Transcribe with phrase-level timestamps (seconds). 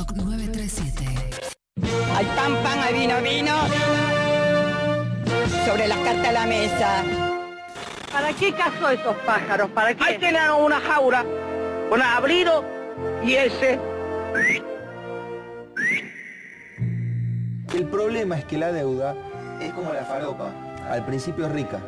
[0.00, 1.04] Rock 937.
[2.16, 3.54] Hay pan, pan, hay vino, vino.
[5.66, 7.04] Sobre las cartas a la mesa.
[8.10, 9.68] ¿Para qué cazó esos pájaros?
[9.72, 10.02] ¿Para qué?
[10.02, 11.22] Ahí tienen una jaula,
[11.90, 12.64] con abrido
[13.22, 13.78] y ese.
[17.74, 19.14] El problema es que la deuda
[19.60, 20.50] es como la faropa.
[20.88, 21.78] Al principio es rica,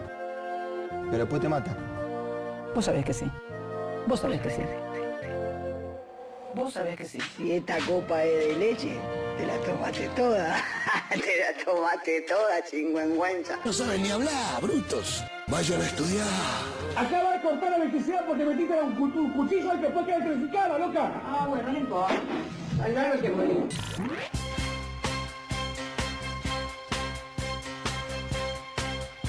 [1.06, 1.74] pero después te mata.
[2.74, 3.24] Vos sabés que sí.
[4.06, 4.62] Vos sabés que sí.
[6.54, 7.18] Vos sabés que sí.
[7.36, 8.92] Si esta copa es de leche,
[9.38, 10.56] te la tomaste toda.
[11.10, 13.58] te la tomaste toda, chingüengüenza.
[13.64, 15.24] No saben ni hablar, brutos.
[15.48, 16.26] Vayan a estudiar.
[16.96, 20.16] Acaba de cortar la electricidad porque metiste un, cu- un cuchillo al que después queda
[20.16, 21.12] electrificada, loca.
[21.26, 22.14] Ah, bueno, no importa.
[22.84, 23.30] Al largo que.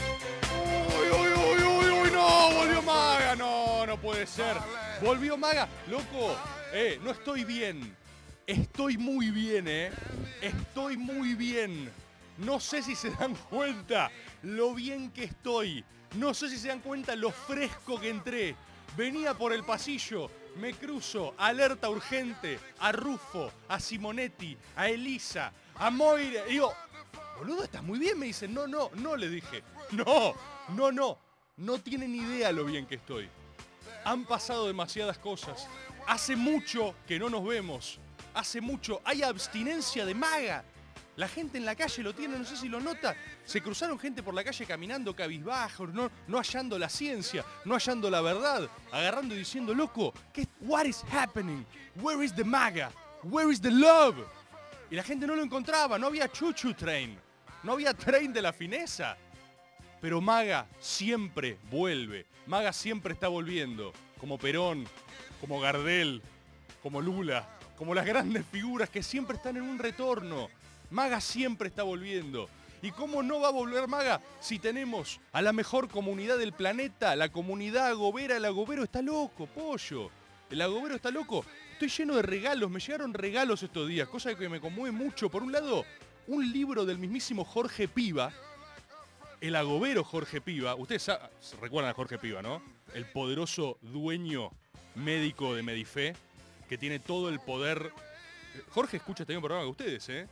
[0.02, 4.55] Uy, uy, uy, uy, uy, no, volvió Maga, no, no puede ser.
[5.03, 6.34] Volvió Maga, loco,
[6.71, 7.93] eh, no estoy bien.
[8.48, 9.91] Estoy muy bien, eh.
[10.41, 11.91] Estoy muy bien.
[12.38, 14.10] No sé si se dan cuenta
[14.43, 15.84] lo bien que estoy.
[16.15, 18.55] No sé si se dan cuenta lo fresco que entré.
[18.95, 25.90] Venía por el pasillo, me cruzo, alerta urgente, a Rufo, a Simonetti, a Elisa, a
[25.90, 26.45] Moira.
[26.45, 26.73] Digo,
[27.40, 28.54] boludo, estás muy bien, me dicen.
[28.54, 29.63] No, no, no, le dije.
[29.91, 30.34] No,
[30.70, 31.17] no, no.
[31.57, 33.29] No tienen idea lo bien que estoy.
[34.05, 35.68] Han pasado demasiadas cosas.
[36.07, 37.99] Hace mucho que no nos vemos.
[38.34, 39.01] Hace mucho.
[39.05, 40.63] Hay abstinencia de maga.
[41.15, 43.15] La gente en la calle lo tiene, no sé si lo nota.
[43.45, 48.10] Se cruzaron gente por la calle caminando cabizbajo, no, no hallando la ciencia, no hallando
[48.10, 51.63] la verdad, agarrando y diciendo, loco, ¿qué, what is happening?
[52.01, 52.91] Where is the maga?
[53.21, 54.17] Where is the love?
[54.90, 57.15] Y la gente no lo encontraba, no había chuchu train,
[57.62, 59.15] no había tren de la fineza.
[60.04, 62.26] Pero Maga siempre vuelve.
[62.46, 63.93] Maga siempre está volviendo.
[64.19, 64.85] Como Perón,
[65.40, 66.22] como Gardel,
[66.81, 67.47] como Lula,
[67.78, 70.50] como las grandes figuras que siempre están en un retorno.
[70.91, 72.50] Maga siempre está volviendo.
[72.81, 77.16] ¿Y cómo no va a volver Maga si tenemos a la mejor comunidad del planeta,
[77.16, 78.35] la comunidad agobera?
[78.35, 80.11] El agobero está loco, pollo.
[80.49, 81.45] El agobero está loco.
[81.72, 85.29] Estoy lleno de regalos, me llegaron regalos estos días, cosa que me conmueve mucho.
[85.29, 85.85] Por un lado,
[86.28, 88.33] un libro del mismísimo Jorge Piva,
[89.47, 91.11] el agobero Jorge Piva, ustedes
[91.59, 92.61] recuerdan a Jorge Piva, ¿no?
[92.93, 94.51] El poderoso dueño
[94.95, 96.15] médico de Medife,
[96.69, 97.91] que tiene todo el poder.
[98.69, 100.29] Jorge escucha este mismo programa que ustedes, ¿eh?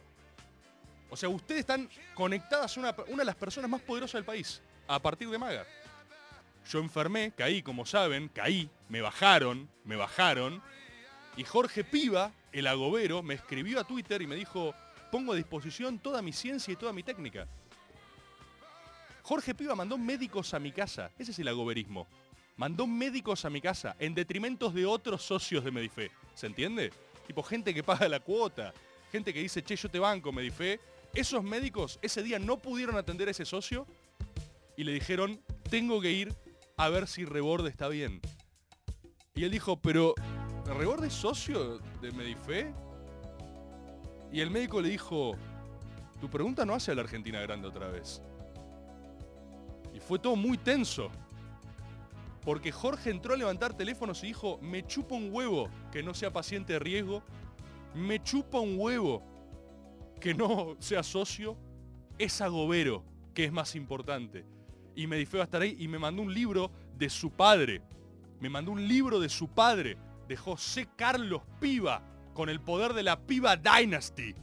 [1.09, 4.61] O sea, ustedes están conectadas a una, una de las personas más poderosas del país,
[4.87, 5.65] a partir de Maga.
[6.69, 10.61] Yo enfermé, caí, como saben, caí, me bajaron, me bajaron.
[11.35, 14.73] Y Jorge Piva, el agobero, me escribió a Twitter y me dijo,
[15.11, 17.45] pongo a disposición toda mi ciencia y toda mi técnica.
[19.23, 21.11] Jorge Piva mandó médicos a mi casa.
[21.17, 22.07] Ese es el agoberismo.
[22.57, 26.11] Mandó médicos a mi casa en detrimentos de otros socios de Medife.
[26.35, 26.91] ¿Se entiende?
[27.27, 28.73] Tipo gente que paga la cuota.
[29.11, 30.79] Gente que dice, che, yo te banco, Medife.
[31.13, 33.85] Esos médicos ese día no pudieron atender a ese socio
[34.77, 36.35] y le dijeron, tengo que ir
[36.77, 38.21] a ver si Reborde está bien.
[39.35, 40.15] Y él dijo, pero
[40.65, 42.73] ¿Reborde es socio de Medife?
[44.31, 45.35] Y el médico le dijo,
[46.21, 48.21] tu pregunta no hace a la Argentina grande otra vez.
[50.07, 51.09] Fue todo muy tenso.
[52.43, 56.33] Porque Jorge entró a levantar teléfonos y dijo, me chupa un huevo que no sea
[56.33, 57.21] paciente de riesgo,
[57.93, 59.23] me chupa un huevo
[60.19, 61.57] que no sea socio,
[62.17, 63.03] es agobero,
[63.33, 64.45] que es más importante.
[64.95, 67.81] Y me va a estar ahí y me mandó un libro de su padre.
[68.39, 69.97] Me mandó un libro de su padre,
[70.27, 72.03] de José Carlos Piva,
[72.33, 74.33] con el poder de la Piva Dynasty.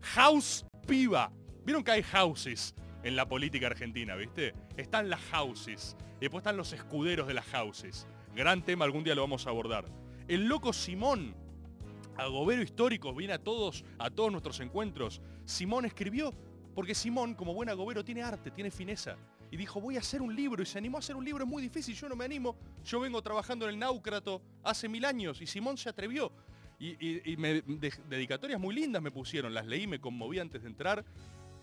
[0.00, 1.30] House Piva.
[1.64, 2.74] ¿Vieron que hay houses
[3.04, 4.54] en la política argentina, viste?
[4.76, 5.96] Están las houses.
[6.16, 8.06] Y después están los escuderos de las houses.
[8.34, 9.84] Gran tema, algún día lo vamos a abordar.
[10.26, 11.34] El loco Simón,
[12.16, 15.20] agobero histórico, viene a todos, a todos nuestros encuentros.
[15.44, 16.32] Simón escribió,
[16.74, 19.16] porque Simón, como buen agobero, tiene arte, tiene fineza.
[19.50, 20.62] Y dijo, voy a hacer un libro.
[20.62, 22.56] Y se animó a hacer un libro, es muy difícil, yo no me animo.
[22.84, 26.32] Yo vengo trabajando en el Náucrato hace mil años y Simón se atrevió.
[26.80, 31.04] Y, me, de- dedicatorias muy lindas me pusieron, las leí, me conmoví antes de entrar.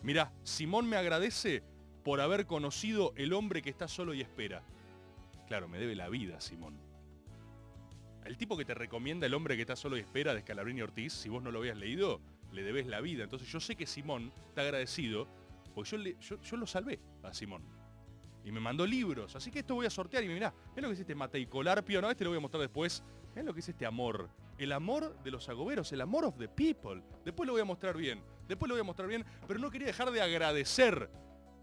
[0.04, 1.64] Mirá, Simón me agradece
[2.04, 4.64] por haber conocido el hombre que está solo y espera.
[5.48, 6.80] Claro, me debe la vida, Simón.
[8.26, 11.12] El tipo que te recomienda El hombre que está solo y espera de Scalabrini Ortiz,
[11.14, 12.22] si vos no lo habías leído,
[12.52, 13.24] le debes la vida.
[13.24, 15.28] Entonces yo sé que Simón está agradecido,
[15.74, 17.64] porque yo, le- yo, lo salvé a Simón.
[18.44, 20.94] Y me mandó libros, así que esto voy a sortear y mirá, mirá lo que
[20.94, 23.04] es este Mateicolarpio, no, este lo voy a mostrar después.
[23.36, 24.30] Mirá lo que es este amor.
[24.58, 27.02] El amor de los agoberos, el amor of the people.
[27.24, 28.22] Después lo voy a mostrar bien,
[28.52, 31.10] después lo voy a mostrar bien, pero no quería dejar de agradecer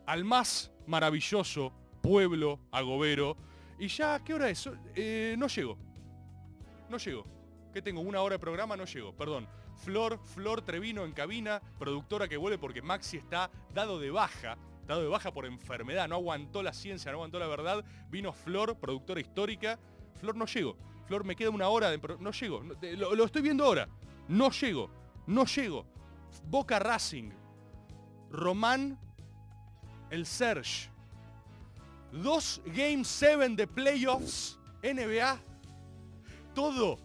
[0.06, 3.36] al más maravilloso pueblo agobero.
[3.78, 4.68] Y ya, ¿qué hora es?
[4.94, 5.76] Eh, no llego.
[6.88, 7.24] No llego.
[7.72, 8.00] ¿Qué tengo?
[8.00, 8.76] ¿Una hora de programa?
[8.76, 9.46] No llego, perdón.
[9.76, 14.56] Flor, Flor Trevino en cabina, productora que vuelve porque Maxi está dado de baja,
[14.86, 17.84] dado de baja por enfermedad, no aguantó la ciencia, no aguantó la verdad.
[18.08, 19.78] Vino Flor, productora histórica.
[20.18, 20.76] Flor no llego.
[21.06, 22.62] Flor me queda una hora, de, no llego.
[22.96, 23.88] Lo, lo estoy viendo ahora.
[24.26, 24.90] No llego,
[25.26, 25.86] no llego.
[26.46, 27.30] Boca Racing.
[28.30, 28.98] Román,
[30.10, 30.90] el Serge.
[32.12, 35.38] Dos Game 7 de playoffs, NBA.
[36.54, 36.98] Todo.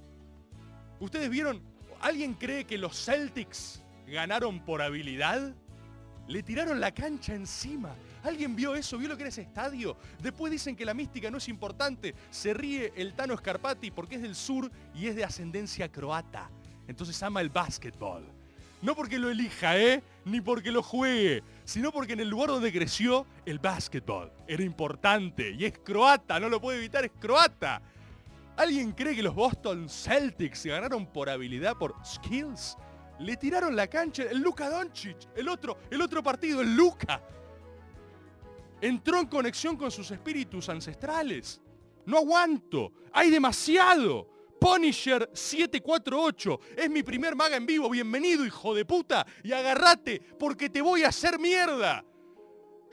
[1.00, 1.62] ¿Ustedes vieron?
[2.00, 5.54] ¿Alguien cree que los Celtics ganaron por habilidad?
[6.28, 7.94] Le tiraron la cancha encima.
[8.24, 8.98] ¿Alguien vio eso?
[8.98, 9.98] ¿Vio lo que era ese estadio?
[10.22, 12.16] Después dicen que la mística no es importante.
[12.32, 16.50] Se ríe el Tano Scarpati porque es del sur y es de ascendencia croata.
[16.88, 18.33] Entonces ama el básquetbol.
[18.84, 20.04] No porque lo elija, ¿eh?
[20.26, 25.52] Ni porque lo juegue, sino porque en el lugar donde creció, el básquetbol era importante.
[25.52, 27.82] Y es croata, no lo puede evitar, es croata.
[28.58, 32.78] ¿Alguien cree que los Boston Celtics ganaron por habilidad, por skills?
[33.20, 37.22] Le tiraron la cancha, el Luka Doncic, el otro, el otro partido, el Luka.
[38.82, 41.62] Entró en conexión con sus espíritus ancestrales.
[42.06, 44.33] No aguanto, hay demasiado.
[44.63, 50.69] Punisher 748, es mi primer maga en vivo, bienvenido hijo de puta, y agarrate porque
[50.69, 52.06] te voy a hacer mierda.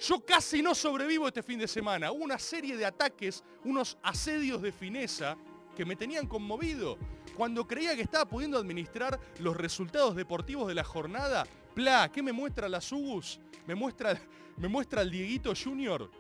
[0.00, 2.11] Yo casi no sobrevivo este fin de semana.
[2.11, 5.37] Hubo una serie de ataques, unos asedios de fineza
[5.76, 6.99] que me tenían conmovido.
[7.37, 12.32] Cuando creía que estaba pudiendo administrar los resultados deportivos de la jornada, pla, ¿qué me
[12.32, 13.38] muestra la Sugus?
[13.69, 14.20] Me muestra,
[14.56, 16.11] me muestra el Dieguito Junior.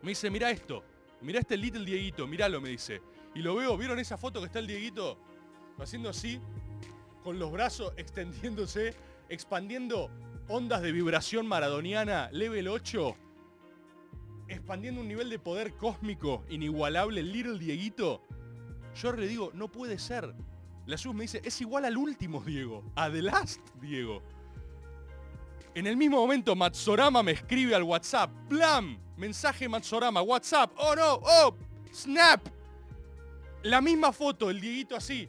[0.00, 0.82] Me dice, mira esto,
[1.20, 3.02] mira este Little Dieguito, míralo, me dice.
[3.36, 5.18] Y lo veo, ¿vieron esa foto que está el Dieguito
[5.78, 6.40] haciendo así?
[7.22, 8.94] Con los brazos extendiéndose,
[9.28, 10.10] expandiendo
[10.48, 13.14] ondas de vibración maradoniana, level 8,
[14.48, 18.22] expandiendo un nivel de poder cósmico inigualable, Little Dieguito.
[18.94, 20.34] Yo le digo, no puede ser.
[20.86, 24.22] La Sus me dice, es igual al último Diego, a The Last Diego.
[25.74, 28.30] En el mismo momento, Matsorama me escribe al WhatsApp.
[28.48, 28.98] ¡Blam!
[29.18, 30.72] Mensaje Matsorama, WhatsApp.
[30.78, 31.20] ¡Oh no!
[31.22, 31.54] ¡Oh!
[31.92, 32.55] ¡Snap!
[33.66, 35.28] La misma foto, el Dieguito así.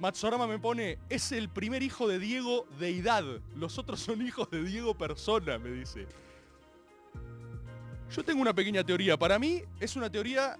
[0.00, 3.22] Matsorama me pone, es el primer hijo de Diego deidad.
[3.54, 6.08] Los otros son hijos de Diego persona, me dice.
[8.10, 9.16] Yo tengo una pequeña teoría.
[9.16, 10.58] Para mí es una teoría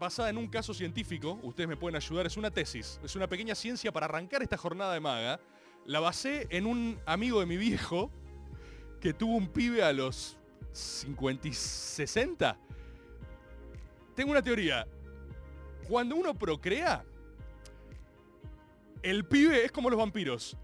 [0.00, 1.38] basada en un caso científico.
[1.42, 2.24] Ustedes me pueden ayudar.
[2.24, 2.98] Es una tesis.
[3.04, 5.38] Es una pequeña ciencia para arrancar esta jornada de maga.
[5.84, 8.10] La basé en un amigo de mi viejo
[9.02, 10.38] que tuvo un pibe a los
[10.72, 12.56] 50 y 60.
[14.14, 14.88] Tengo una teoría.
[15.88, 17.04] Cuando uno procrea,
[19.02, 20.56] el pibe es como los vampiros.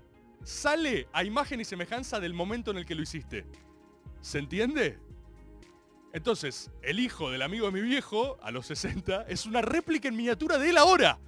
[0.45, 3.45] Sale a imagen y semejanza del momento en el que lo hiciste.
[4.21, 4.99] ¿Se entiende?
[6.13, 10.17] Entonces, el hijo del amigo de mi viejo, a los 60, es una réplica en
[10.17, 11.19] miniatura de él ahora.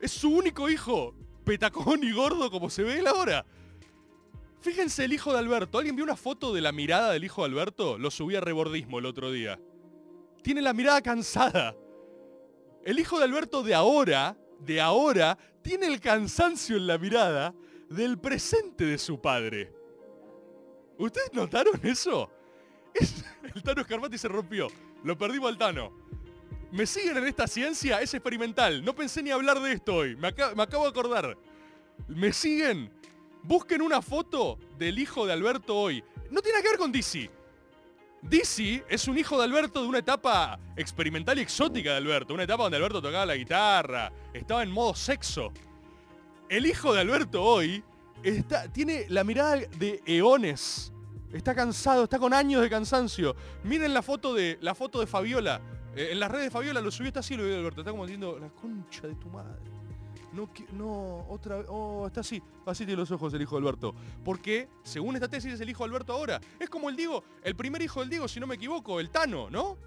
[0.00, 1.14] Es su único hijo,
[1.44, 3.44] petacón y gordo como se ve él ahora.
[4.60, 5.78] Fíjense el hijo de Alberto.
[5.78, 7.98] ¿Alguien vio una foto de la mirada del hijo de Alberto?
[7.98, 9.60] Lo subí a rebordismo el otro día.
[10.42, 11.76] Tiene la mirada cansada.
[12.84, 17.54] El hijo de Alberto de ahora, de ahora, tiene el cansancio en la mirada
[17.88, 19.72] del presente de su padre.
[20.98, 22.30] ¿Ustedes notaron eso?
[22.92, 24.68] Es- el Tano Scarpati se rompió.
[25.02, 25.92] Lo perdimos al Tano.
[26.70, 28.00] ¿Me siguen en esta ciencia?
[28.00, 28.84] Es experimental.
[28.84, 30.16] No pensé ni hablar de esto hoy.
[30.16, 31.36] Me, me acabo de acordar.
[32.08, 32.90] ¿Me siguen?
[33.42, 36.02] Busquen una foto del hijo de Alberto hoy.
[36.30, 37.30] No tiene que ver con DC.
[38.28, 42.32] DC es un hijo de Alberto de una etapa experimental y exótica de Alberto.
[42.32, 45.52] Una etapa donde Alberto tocaba la guitarra, estaba en modo sexo.
[46.48, 47.84] El hijo de Alberto hoy
[48.22, 50.90] está, tiene la mirada de eones.
[51.32, 53.36] Está cansado, está con años de cansancio.
[53.62, 55.60] Miren la foto de, la foto de Fabiola.
[55.94, 57.82] Eh, en las redes de Fabiola lo subió, está así, lo de Alberto.
[57.82, 59.60] Está como diciendo, la concha de tu madre.
[60.34, 63.94] No, no, otra vez, oh, está así, así tiene los ojos el hijo de Alberto.
[64.24, 66.40] Porque, según esta tesis, es el hijo de Alberto ahora.
[66.58, 69.48] Es como el Diego, el primer hijo del Diego, si no me equivoco, el Tano,
[69.48, 69.78] ¿no?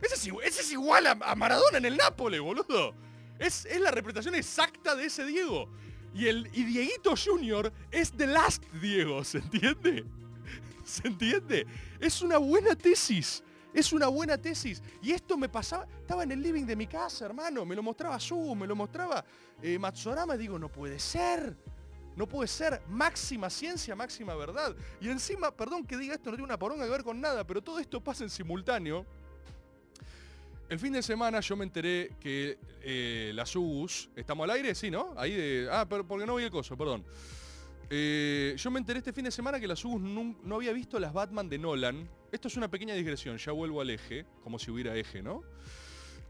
[0.00, 2.94] Ese es, es igual a, a Maradona en el Nápoles, boludo.
[3.38, 5.68] Es, es la representación exacta de ese Diego.
[6.14, 10.04] Y, el, y Dieguito Junior es The Last Diego, ¿se entiende?
[10.84, 11.66] ¿Se entiende?
[12.00, 13.42] Es una buena tesis.
[13.74, 14.82] Es una buena tesis.
[15.02, 17.64] Y esto me pasaba, estaba en el living de mi casa, hermano.
[17.64, 19.24] Me lo mostraba Su, me lo mostraba
[19.62, 20.36] eh, Matsorama.
[20.36, 21.56] Digo, no puede ser.
[22.14, 22.82] No puede ser.
[22.88, 24.76] Máxima ciencia, máxima verdad.
[25.00, 27.62] Y encima, perdón que diga esto, no tiene una poronga que ver con nada, pero
[27.62, 29.06] todo esto pasa en simultáneo.
[30.68, 34.74] El fin de semana yo me enteré que eh, la SUS, ¿estamos al aire?
[34.74, 35.12] Sí, ¿no?
[35.16, 35.68] Ahí de...
[35.70, 37.04] Ah, pero porque no vi el coso, perdón.
[37.90, 40.98] Eh, yo me enteré este fin de semana que la SUS nun- no había visto
[40.98, 42.08] las Batman de Nolan.
[42.32, 45.42] Esto es una pequeña digresión, ya vuelvo al eje, como si hubiera eje, ¿no?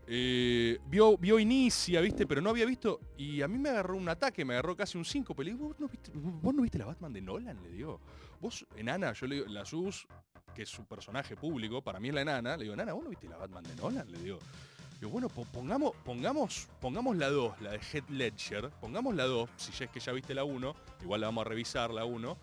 [0.07, 2.27] eh, vio, vio Inicia, ¿viste?
[2.27, 3.01] Pero no había visto.
[3.17, 5.35] Y a mí me agarró un ataque, me agarró casi un 5.
[5.35, 7.63] Pero le digo, ¿vos no, viste, ¿vos no viste la Batman de Nolan?
[7.63, 8.01] Le digo.
[8.41, 10.07] Vos, enana, yo le digo, la Sus,
[10.55, 13.11] que es su personaje público, para mí es la enana, le digo, enana, ¿vos no
[13.11, 14.11] viste la Batman de Nolan?
[14.11, 14.39] Le digo.
[14.99, 19.51] Digo, bueno, po- pongamos, pongamos, pongamos la 2, la de Head Ledger, pongamos la 2,
[19.57, 22.37] si ya es que ya viste la 1, igual la vamos a revisar la 1.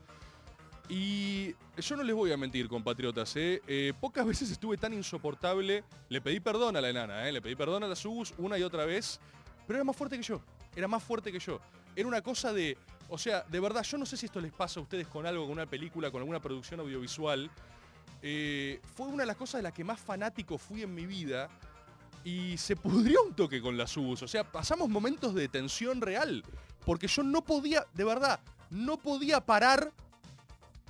[0.91, 3.61] Y yo no les voy a mentir, compatriotas, ¿eh?
[3.67, 5.83] Eh, pocas veces estuve tan insoportable.
[6.09, 7.31] Le pedí perdón a la enana, ¿eh?
[7.31, 9.19] le pedí perdón a la Sus una y otra vez,
[9.67, 10.41] pero era más fuerte que yo,
[10.75, 11.61] era más fuerte que yo.
[11.95, 12.75] Era una cosa de,
[13.07, 15.43] o sea, de verdad, yo no sé si esto les pasa a ustedes con algo,
[15.43, 17.51] con una película, con alguna producción audiovisual.
[18.21, 21.49] Fue una de las cosas de las que más fanático fui en mi vida
[22.23, 24.23] y se pudrió un toque con la Sus.
[24.23, 26.43] O sea, pasamos momentos de tensión real,
[26.83, 28.39] porque yo no podía, de verdad,
[28.71, 29.93] no podía parar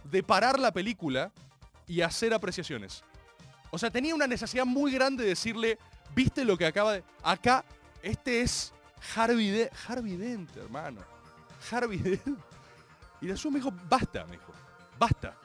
[0.03, 1.31] de parar la película
[1.87, 3.03] y hacer apreciaciones.
[3.71, 5.77] O sea, tenía una necesidad muy grande de decirle,
[6.15, 7.03] ¿viste lo que acaba de...
[7.23, 7.63] Acá,
[8.01, 8.73] este es
[9.15, 11.01] Harvey, Harvey Dent, hermano.
[11.71, 12.39] Harvey Dent.
[13.21, 14.53] Y Sus me dijo, basta, me dijo.
[14.97, 15.35] Basta.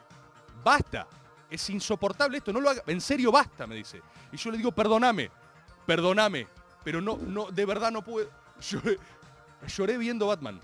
[0.63, 1.07] Basta.
[1.51, 2.83] Es insoportable esto, no lo haga.
[2.87, 4.01] En serio, basta, me dice.
[4.33, 5.31] Y yo le digo, perdóname.
[5.87, 6.47] Perdóname.
[6.83, 8.29] Pero no, no, de verdad no puedo.
[8.61, 8.99] Lloré,
[9.67, 10.61] lloré viendo Batman.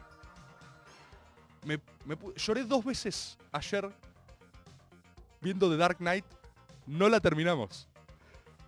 [1.64, 3.90] Me, me lloré dos veces ayer
[5.40, 6.25] viendo The Dark Knight.
[6.87, 7.88] No la terminamos.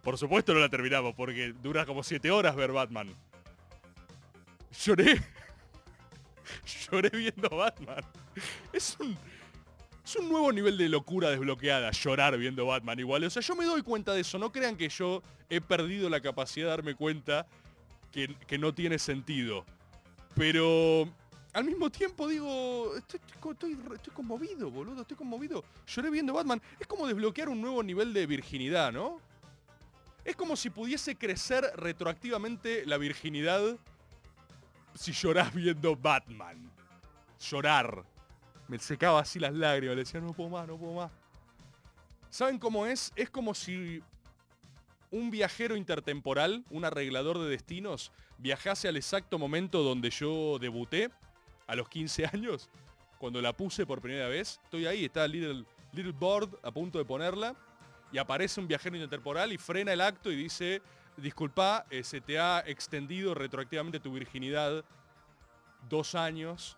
[0.02, 3.14] Por supuesto no la terminamos porque dura como siete horas ver Batman.
[4.84, 5.20] Lloré.
[6.90, 8.04] Lloré viendo Batman.
[8.72, 9.16] Es un,
[10.04, 13.24] es un nuevo nivel de locura desbloqueada, llorar viendo Batman igual.
[13.24, 14.38] O sea, yo me doy cuenta de eso.
[14.38, 17.46] No crean que yo he perdido la capacidad de darme cuenta
[18.10, 19.64] que, que no tiene sentido.
[20.34, 21.08] Pero
[21.52, 23.20] al mismo tiempo digo, estoy,
[23.94, 25.64] estoy conmovido, boludo, estoy conmovido.
[25.86, 26.62] Lloré viendo Batman.
[26.80, 29.20] Es como desbloquear un nuevo nivel de virginidad, ¿no?
[30.24, 33.76] Es como si pudiese crecer retroactivamente la virginidad
[34.94, 36.70] si llorás viendo Batman.
[37.38, 38.04] Llorar.
[38.68, 41.10] Me secaba así las lágrimas, le decía, no puedo más, no puedo más.
[42.30, 43.12] ¿Saben cómo es?
[43.14, 44.02] Es como si
[45.10, 51.10] un viajero intertemporal, un arreglador de destinos, viajase al exacto momento donde yo debuté,
[51.66, 52.68] a los 15 años,
[53.18, 54.60] cuando la puse por primera vez.
[54.64, 57.54] Estoy ahí, está Little, Little Board a punto de ponerla,
[58.12, 60.82] y aparece un viajero intertemporal y frena el acto y dice,
[61.16, 64.84] disculpa, eh, se te ha extendido retroactivamente tu virginidad
[65.88, 66.76] dos años.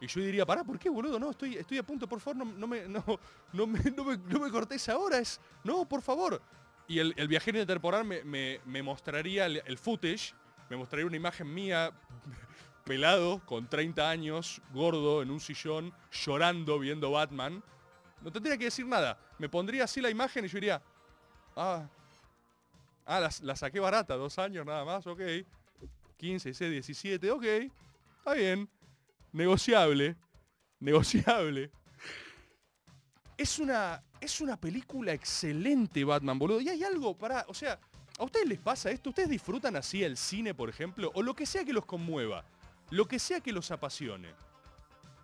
[0.00, 1.18] Y yo diría, pará, ¿por qué, boludo?
[1.18, 4.88] No, estoy, estoy a punto, por favor, no, no me, no, me, me, me cortes
[4.88, 5.18] ahora.
[5.18, 6.40] Es, no, por favor.
[6.88, 10.34] Y el, el viajero intertemporal me, mostraría el footage,
[10.68, 11.92] me mostraría una imagen mía
[12.84, 17.62] pelado, con 30 años, gordo, en un sillón, llorando, viendo Batman.
[18.20, 19.18] No tendría que decir nada.
[19.38, 20.82] Me pondría así la imagen y yo diría,
[21.56, 21.88] ah,
[23.06, 25.20] ah, la, la saqué barata, dos años nada más, ok.
[26.16, 27.44] 15, 16, 17, ok.
[28.18, 28.68] Está bien.
[29.32, 30.16] Negociable.
[30.80, 31.70] Negociable.
[33.36, 36.60] Es una, es una película excelente, Batman, boludo.
[36.60, 37.80] Y hay algo para, o sea,
[38.18, 39.10] ¿a ustedes les pasa esto?
[39.10, 41.10] ¿Ustedes disfrutan así el cine, por ejemplo?
[41.14, 42.44] O lo que sea que los conmueva.
[42.92, 44.34] Lo que sea que los apasione.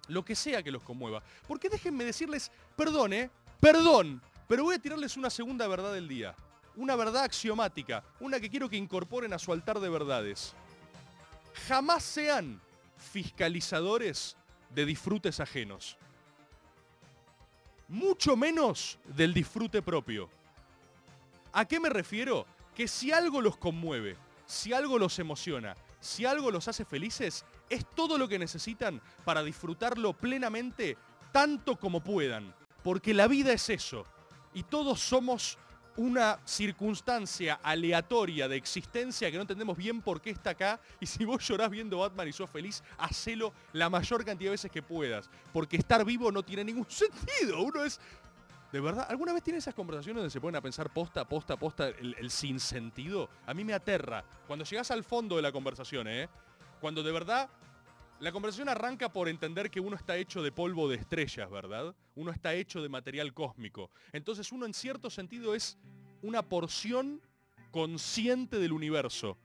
[0.08, 1.22] Lo que sea que los conmueva.
[1.46, 3.30] Porque déjenme decirles, perdón, ¿eh?
[3.60, 4.22] Perdón.
[4.48, 6.34] Pero voy a tirarles una segunda verdad del día.
[6.76, 8.02] Una verdad axiomática.
[8.20, 10.54] Una que quiero que incorporen a su altar de verdades.
[11.68, 12.58] Jamás sean
[12.96, 14.34] fiscalizadores
[14.74, 15.98] de disfrutes ajenos.
[17.86, 20.30] Mucho menos del disfrute propio.
[21.52, 22.46] ¿A qué me refiero?
[22.74, 27.86] Que si algo los conmueve, si algo los emociona, si algo los hace felices, es
[27.94, 30.96] todo lo que necesitan para disfrutarlo plenamente
[31.32, 32.54] tanto como puedan.
[32.82, 34.06] Porque la vida es eso.
[34.54, 35.58] Y todos somos
[35.98, 40.80] una circunstancia aleatoria de existencia que no entendemos bien por qué está acá.
[41.00, 44.70] Y si vos llorás viendo Batman y sos feliz, hacelo la mayor cantidad de veces
[44.70, 45.28] que puedas.
[45.52, 47.62] Porque estar vivo no tiene ningún sentido.
[47.62, 48.00] Uno es...
[48.70, 49.06] ¿De verdad?
[49.08, 52.30] ¿Alguna vez tienen esas conversaciones donde se ponen a pensar posta, posta, posta, el, el
[52.30, 53.30] sinsentido?
[53.46, 54.22] A mí me aterra.
[54.46, 56.28] Cuando llegas al fondo de la conversación, ¿eh?
[56.80, 57.50] Cuando de verdad
[58.20, 61.94] la conversación arranca por entender que uno está hecho de polvo de estrellas, ¿verdad?
[62.16, 63.90] Uno está hecho de material cósmico.
[64.12, 65.78] Entonces uno en cierto sentido es
[66.22, 67.20] una porción
[67.70, 69.38] consciente del universo.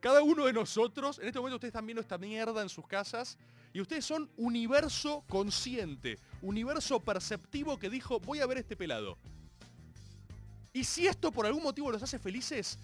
[0.00, 3.38] Cada uno de nosotros, en este momento ustedes están viendo esta mierda en sus casas,
[3.72, 9.18] y ustedes son universo consciente, universo perceptivo que dijo, voy a ver este pelado.
[10.72, 12.78] Y si esto por algún motivo los hace felices,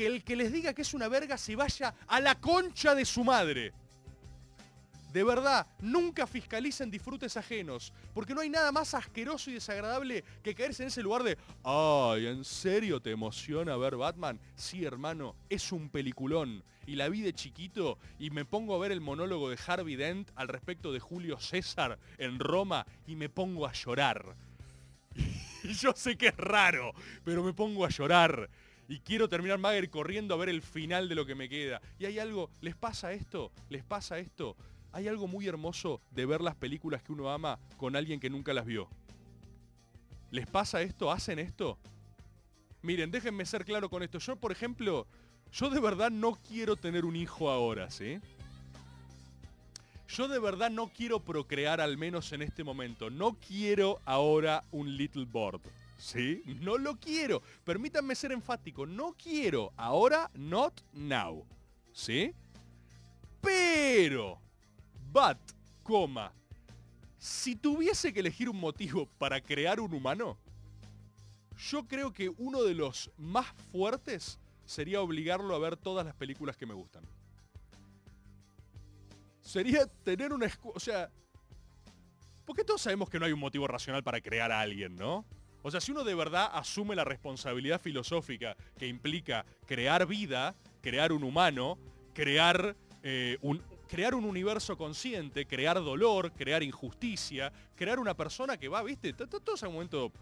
[0.00, 3.04] que el que les diga que es una verga se vaya a la concha de
[3.04, 3.74] su madre.
[5.12, 10.54] de verdad, nunca fiscalicen disfrutes ajenos, porque no hay nada más asqueroso y desagradable que
[10.54, 14.40] caerse en ese lugar de, ay, ¿en serio te emociona ver Batman?
[14.54, 16.64] Sí, hermano, es un peliculón.
[16.86, 20.30] Y la vi de chiquito y me pongo a ver el monólogo de Harvey Dent
[20.34, 24.34] al respecto de Julio César en Roma y me pongo a llorar.
[25.62, 28.48] Y yo sé que es raro, pero me pongo a llorar.
[28.90, 31.80] Y quiero terminar Mager corriendo a ver el final de lo que me queda.
[32.00, 33.52] Y hay algo, ¿les pasa esto?
[33.68, 34.56] ¿Les pasa esto?
[34.90, 38.52] Hay algo muy hermoso de ver las películas que uno ama con alguien que nunca
[38.52, 38.88] las vio.
[40.32, 41.12] ¿Les pasa esto?
[41.12, 41.78] ¿Hacen esto?
[42.82, 44.18] Miren, déjenme ser claro con esto.
[44.18, 45.06] Yo, por ejemplo,
[45.52, 48.18] yo de verdad no quiero tener un hijo ahora, ¿sí?
[50.08, 53.08] Yo de verdad no quiero procrear al menos en este momento.
[53.08, 55.60] No quiero ahora un little board.
[56.00, 56.42] ¿Sí?
[56.60, 57.42] No lo quiero.
[57.64, 58.86] Permítanme ser enfático.
[58.86, 59.72] No quiero.
[59.76, 61.46] Ahora, not now.
[61.92, 62.32] ¿Sí?
[63.40, 64.40] Pero,
[65.12, 65.38] but,
[65.82, 66.32] coma,
[67.18, 70.38] si tuviese que elegir un motivo para crear un humano,
[71.56, 76.56] yo creo que uno de los más fuertes sería obligarlo a ver todas las películas
[76.56, 77.04] que me gustan
[79.50, 80.48] sería tener una...
[80.62, 81.10] O sea,
[82.46, 85.24] porque todos sabemos que no hay un motivo racional para crear a alguien, ¿no?
[85.62, 91.12] O sea, si uno de verdad asume la responsabilidad filosófica que implica crear vida, crear
[91.12, 91.78] un humano,
[92.14, 98.68] crear, eh, un, crear un universo consciente, crear dolor, crear injusticia, crear una persona que
[98.68, 100.12] va, viste, todo ese momento...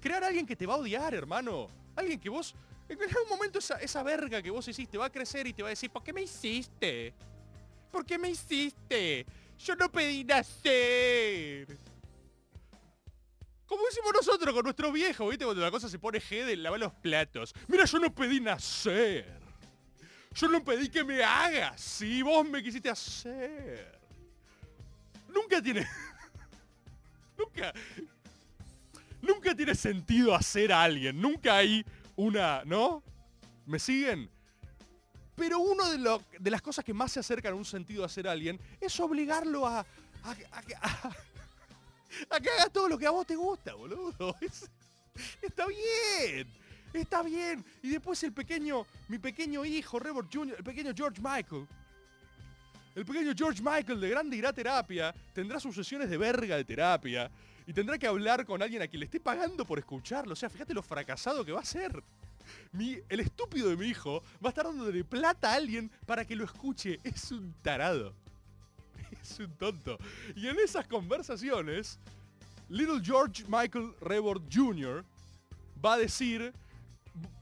[0.00, 1.68] Crear a alguien que te va a odiar, hermano.
[1.94, 2.54] Alguien que vos...
[2.88, 5.68] En algún momento esa, esa verga que vos hiciste va a crecer y te va
[5.68, 7.14] a decir, ¿por qué me hiciste?
[7.90, 9.24] ¿Por qué me hiciste?
[9.58, 11.68] Yo no pedí nacer.
[13.72, 15.46] Como decimos nosotros con nuestro viejo, ¿viste?
[15.46, 17.54] Cuando la cosa se pone G de lavar los platos.
[17.68, 19.40] Mira, yo no pedí nacer.
[20.34, 21.80] Yo no pedí que me hagas.
[21.80, 23.98] Si vos me quisiste hacer.
[25.26, 25.88] Nunca tiene...
[27.38, 27.72] nunca...
[29.22, 31.18] Nunca tiene sentido hacer a alguien.
[31.18, 31.82] Nunca hay
[32.14, 32.66] una...
[32.66, 33.02] ¿No?
[33.64, 34.28] ¿Me siguen?
[35.34, 38.32] Pero una de, de, las cosas que más se acercan a un sentido hacer a
[38.32, 39.86] alguien es obligarlo a,
[42.40, 44.36] que haga todo lo que a vos te gusta, boludo.
[45.42, 46.48] está bien.
[46.92, 47.64] Está bien.
[47.82, 51.66] Y después el pequeño, mi pequeño hijo, Rebord Jr., el pequeño George Michael.
[52.94, 56.64] El pequeño George Michael de grande irá a terapia, tendrá sus sesiones de verga de
[56.64, 57.30] terapia
[57.66, 60.34] y tendrá que hablar con alguien a quien le esté pagando por escucharlo.
[60.34, 62.02] O sea, fíjate lo fracasado que va a ser
[63.08, 66.44] el estúpido de mi hijo va a estar dándole plata a alguien para que lo
[66.44, 66.98] escuche.
[67.04, 68.14] Es un tarado.
[69.22, 69.98] Es un tonto.
[70.34, 71.98] Y en esas conversaciones,
[72.68, 75.04] Little George Michael Rebord Jr.
[75.84, 76.52] va a decir,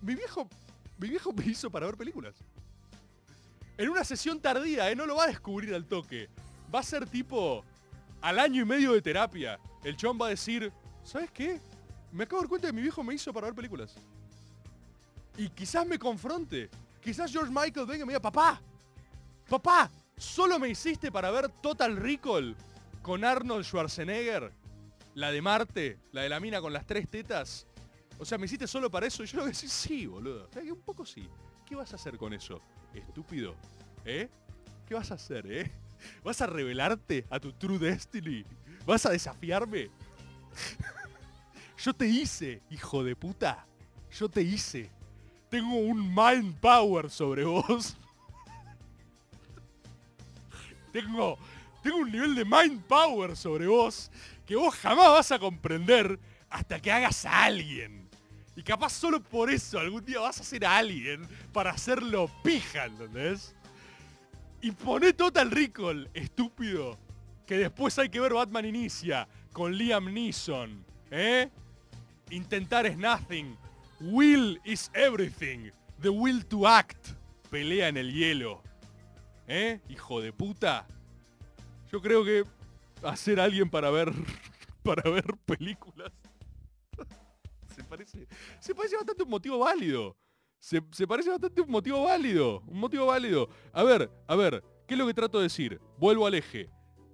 [0.00, 0.48] mi viejo,
[0.98, 2.34] mi viejo me hizo para ver películas.
[3.78, 4.96] En una sesión tardía, ¿eh?
[4.96, 6.28] no lo va a descubrir al toque.
[6.72, 7.64] Va a ser tipo,
[8.20, 10.70] al año y medio de terapia, el chon va a decir,
[11.02, 11.60] ¿sabes qué?
[12.12, 13.94] Me acabo de dar cuenta que mi viejo me hizo para ver películas.
[15.36, 16.68] Y quizás me confronte.
[17.00, 18.60] Quizás George Michael venga y me diga, papá,
[19.48, 19.90] papá,
[20.20, 22.54] solo me hiciste para ver Total Recall
[23.02, 24.52] con Arnold Schwarzenegger,
[25.14, 27.66] la de Marte, la de la mina con las tres tetas.
[28.18, 29.24] O sea, me hiciste solo para eso.
[29.24, 30.48] Y yo le voy a decir, sí, boludo.
[30.54, 31.28] un poco sí.
[31.66, 32.60] ¿Qué vas a hacer con eso?
[32.94, 33.54] Estúpido.
[34.04, 34.28] ¿Eh?
[34.86, 35.70] ¿Qué vas a hacer, eh?
[36.22, 38.44] ¿Vas a revelarte a tu true destiny?
[38.84, 39.90] ¿Vas a desafiarme?
[41.78, 43.66] Yo te hice, hijo de puta.
[44.10, 44.90] Yo te hice
[45.50, 47.96] tengo un mind power sobre vos.
[50.92, 51.38] Tengo,
[51.82, 54.10] tengo un nivel de mind power sobre vos
[54.46, 58.08] que vos jamás vas a comprender hasta que hagas a alguien.
[58.56, 62.86] Y capaz solo por eso algún día vas a ser a alguien para hacerlo pija,
[62.86, 63.54] ¿entendés?
[64.60, 66.98] Y poné Total Recall, estúpido.
[67.46, 70.84] Que después hay que ver Batman Inicia con Liam Neeson.
[71.10, 71.48] ¿Eh?
[72.30, 73.56] Intentar es nothing.
[74.00, 75.70] Will is everything.
[76.00, 77.08] The will to act.
[77.50, 78.62] Pelea en el hielo.
[79.52, 79.80] ¿Eh?
[79.88, 80.86] Hijo de puta.
[81.90, 82.44] Yo creo que
[83.02, 84.12] hacer alguien para ver
[84.84, 86.12] para ver películas
[88.60, 90.16] se parece bastante un motivo válido.
[90.60, 92.60] Se, se, parece bastante un motivo válido.
[92.68, 93.48] Un motivo válido.
[93.72, 95.80] A ver, a ver, ¿qué es lo que trato de decir?
[95.98, 96.70] Vuelvo al eje.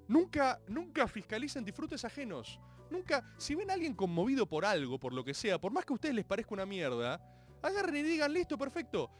[0.06, 2.60] Nunca, nunca fiscalicen disfrutes ajenos.
[2.90, 5.94] Nunca, si ven a alguien conmovido por algo, por lo que sea, por más que
[5.94, 7.18] a ustedes les parezca una mierda,
[7.62, 9.10] agarren y digan, listo, perfecto.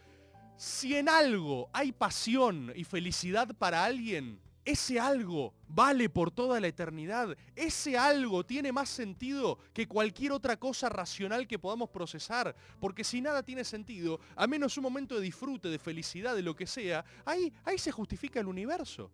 [0.57, 6.67] Si en algo hay pasión y felicidad para alguien, ese algo vale por toda la
[6.67, 7.37] eternidad.
[7.55, 12.55] Ese algo tiene más sentido que cualquier otra cosa racional que podamos procesar.
[12.79, 16.55] Porque si nada tiene sentido, a menos un momento de disfrute, de felicidad, de lo
[16.55, 19.11] que sea, ahí, ahí se justifica el universo.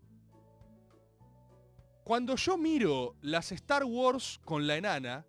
[2.05, 5.25] Cuando yo miro las Star Wars con la enana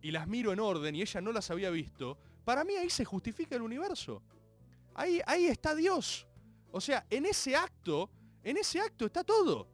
[0.00, 3.04] y las miro en orden y ella no las había visto, para mí ahí se
[3.04, 4.22] justifica el universo.
[4.94, 6.26] Ahí, ahí está Dios.
[6.70, 8.10] O sea, en ese acto,
[8.42, 9.66] en ese acto está todo.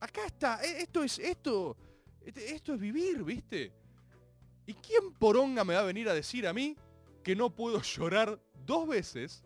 [0.00, 1.76] Acá está, e- esto es, esto,
[2.20, 3.72] este- esto es vivir, ¿viste?
[4.66, 6.76] ¿Y quién poronga me va a venir a decir a mí
[7.22, 9.42] que no puedo llorar dos veces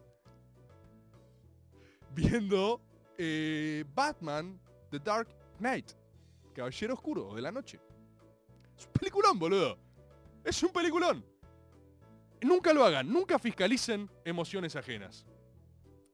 [2.15, 2.81] viendo
[3.17, 4.59] eh, Batman
[4.91, 5.93] The Dark Knight?
[6.55, 7.79] Caballero Oscuro de la Noche.
[8.77, 9.79] Es un peliculón, boludo.
[10.45, 11.25] Es un peliculón.
[12.43, 15.27] Nunca lo hagan, nunca fiscalicen emociones ajenas.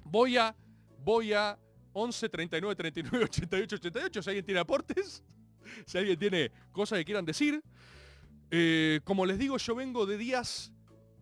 [0.05, 0.55] Voy a,
[0.99, 1.59] voy a
[1.93, 4.23] 11 39 39 88 88.
[4.23, 5.23] Si alguien tiene aportes,
[5.87, 7.63] si alguien tiene cosas que quieran decir.
[8.51, 10.73] Eh, como les digo, yo vengo de días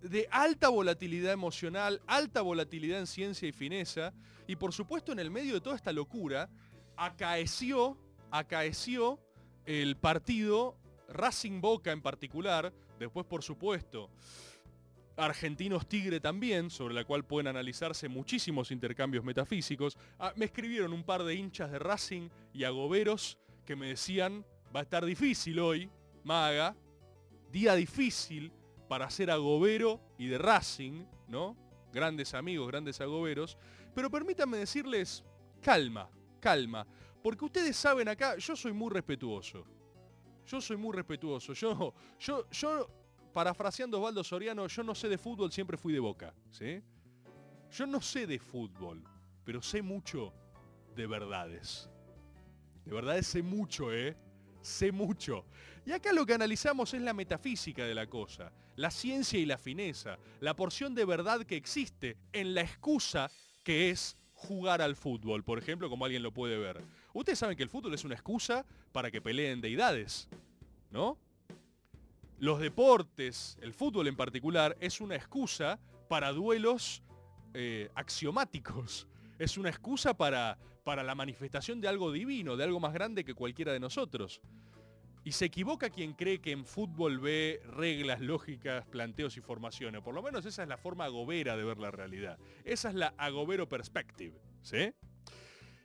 [0.03, 4.13] de alta volatilidad emocional, alta volatilidad en ciencia y fineza.
[4.47, 6.51] Y por supuesto, en el medio de toda esta locura,
[6.97, 7.97] acaeció,
[8.31, 9.21] acaeció
[9.65, 10.77] el partido
[11.09, 12.73] Racing Boca en particular.
[12.99, 14.11] Después, por supuesto,
[15.17, 19.97] Argentinos Tigre también, sobre la cual pueden analizarse muchísimos intercambios metafísicos.
[20.19, 24.45] Ah, me escribieron un par de hinchas de Racing y agoberos que me decían,
[24.75, 25.91] va a estar difícil hoy,
[26.25, 26.75] maga,
[27.51, 28.53] día difícil
[28.89, 31.57] para ser agobero y de Racing, ¿no?
[31.93, 33.59] Grandes amigos, grandes agoberos.
[33.95, 35.23] Pero permítanme decirles,
[35.61, 36.09] calma,
[36.41, 36.87] calma.
[37.23, 39.65] Porque ustedes saben acá, yo soy muy respetuoso.
[40.47, 41.53] Yo soy muy respetuoso.
[41.53, 42.89] Yo, yo, yo,
[43.33, 46.35] parafraseando Osvaldo Soriano, yo no sé de fútbol, siempre fui de boca.
[46.51, 46.83] ¿sí?
[47.71, 49.03] Yo no sé de fútbol,
[49.45, 50.33] pero sé mucho
[50.95, 51.89] de verdades.
[52.85, 54.17] De verdades sé mucho, ¿eh?
[54.61, 55.45] Sé mucho.
[55.85, 59.59] Y acá lo que analizamos es la metafísica de la cosa, la ciencia y la
[59.59, 63.31] fineza, la porción de verdad que existe en la excusa
[63.65, 66.83] que es jugar al fútbol, por ejemplo, como alguien lo puede ver.
[67.15, 70.29] Ustedes saben que el fútbol es una excusa para que peleen deidades,
[70.91, 71.17] ¿no?
[72.43, 75.79] Los deportes, el fútbol en particular, es una excusa
[76.09, 77.05] para duelos
[77.55, 79.07] eh, axiomáticos.
[79.39, 83.33] Es una excusa para, para la manifestación de algo divino, de algo más grande que
[83.33, 84.41] cualquiera de nosotros.
[85.23, 90.03] Y se equivoca quien cree que en fútbol ve reglas, lógicas, planteos y formaciones.
[90.03, 92.41] Por lo menos esa es la forma agobera de ver la realidad.
[92.65, 94.37] Esa es la agobero perspective.
[94.63, 94.93] ¿Sí?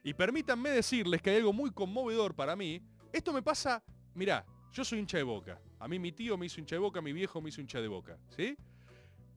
[0.04, 2.82] Y permítanme decirles que hay algo muy conmovedor para mí.
[3.14, 3.84] Esto me pasa,
[4.16, 4.44] mirá,
[4.78, 5.60] yo soy hincha de boca.
[5.80, 7.88] A mí mi tío me hizo hincha de boca, mi viejo me hizo hincha de
[7.88, 8.16] boca.
[8.36, 8.56] ¿Sí?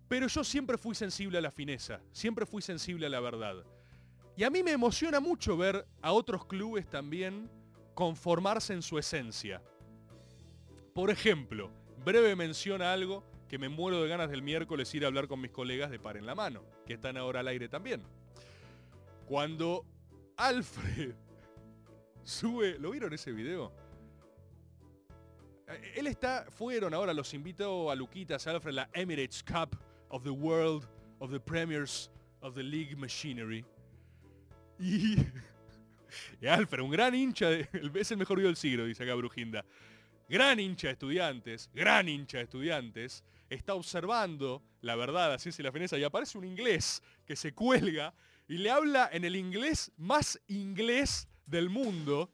[0.07, 3.64] Pero yo siempre fui sensible a la fineza, siempre fui sensible a la verdad.
[4.37, 7.50] Y a mí me emociona mucho ver a otros clubes también
[7.94, 9.62] conformarse en su esencia.
[10.92, 11.70] Por ejemplo,
[12.05, 15.40] breve mención a algo que me muero de ganas del miércoles ir a hablar con
[15.40, 18.03] mis colegas de Par en la Mano, que están ahora al aire también.
[19.26, 19.87] Cuando
[20.37, 21.14] Alfred
[22.24, 23.72] sube, ¿lo vieron ese video?
[25.70, 29.76] Eh, Él está, fueron ahora, los invitó a Luquitas, Alfred, la Emirates Cup
[30.09, 33.64] of the World of the Premiers of the League Machinery.
[34.78, 35.16] Y,
[36.40, 37.50] y Alfred, un gran hincha,
[37.94, 39.64] es el mejor video del siglo, dice acá Brujinda
[40.30, 45.64] gran hincha de estudiantes, gran hincha de estudiantes, está observando la verdad, la ciencia y
[45.64, 48.14] la fineza, y aparece un inglés que se cuelga
[48.46, 52.30] y le habla en el inglés más inglés del mundo,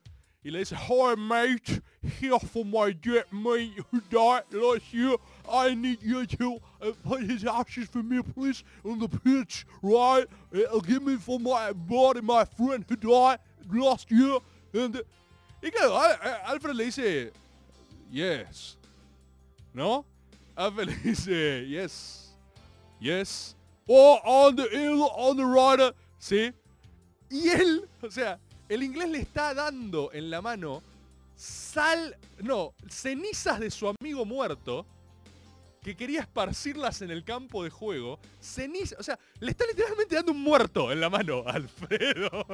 [0.51, 1.81] le dice, Hi mate,
[2.21, 5.17] here for my dead mate who died last year.
[5.51, 10.27] I need you to uh, put his ashes for me, please, on the pitch, right?
[10.55, 13.39] Uh, give me for my body, my friend who died
[13.73, 14.39] last year.
[14.73, 15.03] And, uh,
[15.63, 17.31] y claro, Al- Al- Alfred dice,
[18.11, 18.77] yes.
[19.75, 20.05] ¿No?
[20.57, 22.29] Alfred dice, yes.
[23.01, 23.55] Yes.
[23.89, 25.93] Or on the hill, on the rider.
[26.19, 26.53] see?
[27.31, 28.35] Sea,
[28.69, 30.83] el inglés le está dando en la mano
[31.37, 34.87] sal, no, cenizas de su amigo muerto
[35.83, 38.19] que quería esparcirlas en el campo de juego.
[38.41, 42.45] Cenizas, o sea, le está literalmente dando un muerto en la mano a Alfredo.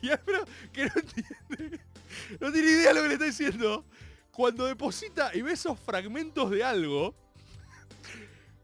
[0.00, 1.80] Y Alfredo, que no entiende,
[2.38, 3.84] no tiene idea de lo que le está diciendo,
[4.30, 7.14] cuando deposita y ve esos fragmentos de algo,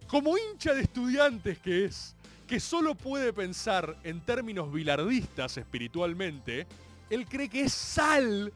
[0.06, 2.14] como hincha de estudiantes que es,
[2.50, 6.66] que solo puede pensar en términos bilardistas espiritualmente,
[7.08, 8.52] él cree que es sal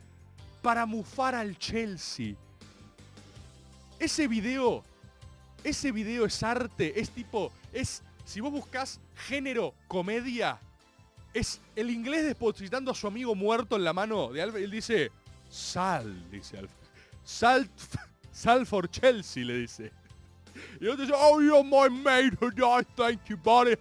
[0.62, 2.34] para mufar al Chelsea.
[4.00, 4.82] Ese video,
[5.62, 10.58] ese video es arte, es tipo, es, si vos buscas género, comedia,
[11.32, 15.12] es el inglés depositando a su amigo muerto en la mano de Alfred, él dice,
[15.48, 16.88] sal, dice Alfred.
[17.22, 17.70] Sal,
[18.32, 19.92] sal for Chelsea, le dice.
[20.80, 23.74] Y otro dice, oh, you're my mate died, thank you, buddy.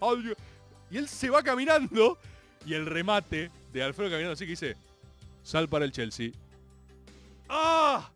[0.91, 2.17] Y él se va caminando
[2.65, 4.75] y el remate de Alfredo caminando así que dice,
[5.43, 6.31] sal para el Chelsea,
[7.49, 8.09] ¡Ah!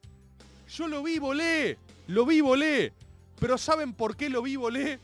[0.67, 1.77] Yo lo vi, volé.
[2.07, 2.93] Lo vi, volé.
[3.39, 4.99] Pero ¿saben por qué lo vi, volé?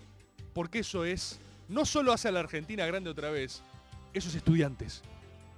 [0.53, 1.39] Porque eso es,
[1.69, 3.61] no solo hace a la Argentina grande otra vez,
[4.13, 5.01] eso es estudiantes.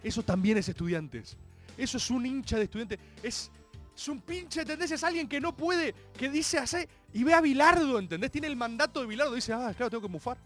[0.04, 1.38] Eso también es estudiantes.
[1.78, 3.00] Eso es un hincha de estudiantes.
[3.24, 3.52] Es,
[3.96, 4.92] es un pinche, ¿entendés?
[4.92, 8.30] Es alguien que no puede, que dice hace y ve a Bilardo, ¿entendés?
[8.30, 9.34] Tiene el mandato de Bilardo.
[9.34, 10.38] Dice, ah, claro, tengo que mufar.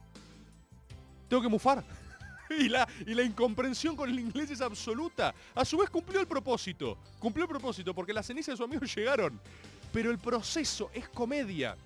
[1.27, 1.83] Tengo que mufar.
[2.51, 5.35] Y la, y la incomprensión con el inglés es absoluta.
[5.53, 6.97] A su vez cumplió el propósito.
[7.19, 9.39] Cumplió el propósito porque las cenizas de su amigo llegaron.
[9.93, 11.77] Pero el proceso es comedia.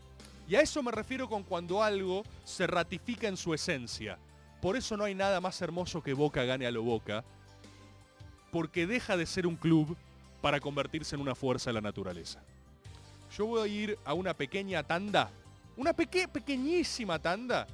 [0.48, 4.18] Y a eso me refiero con cuando algo se ratifica en su esencia.
[4.62, 7.26] Por eso no hay nada más hermoso que Boca gane a lo Boca.
[8.50, 9.98] Porque deja de ser un club
[10.44, 12.44] para convertirse en una fuerza de la naturaleza.
[13.36, 15.32] Yo voy a ir a una pequeña tanda.
[15.76, 17.66] Una peque pequeñísima tanda.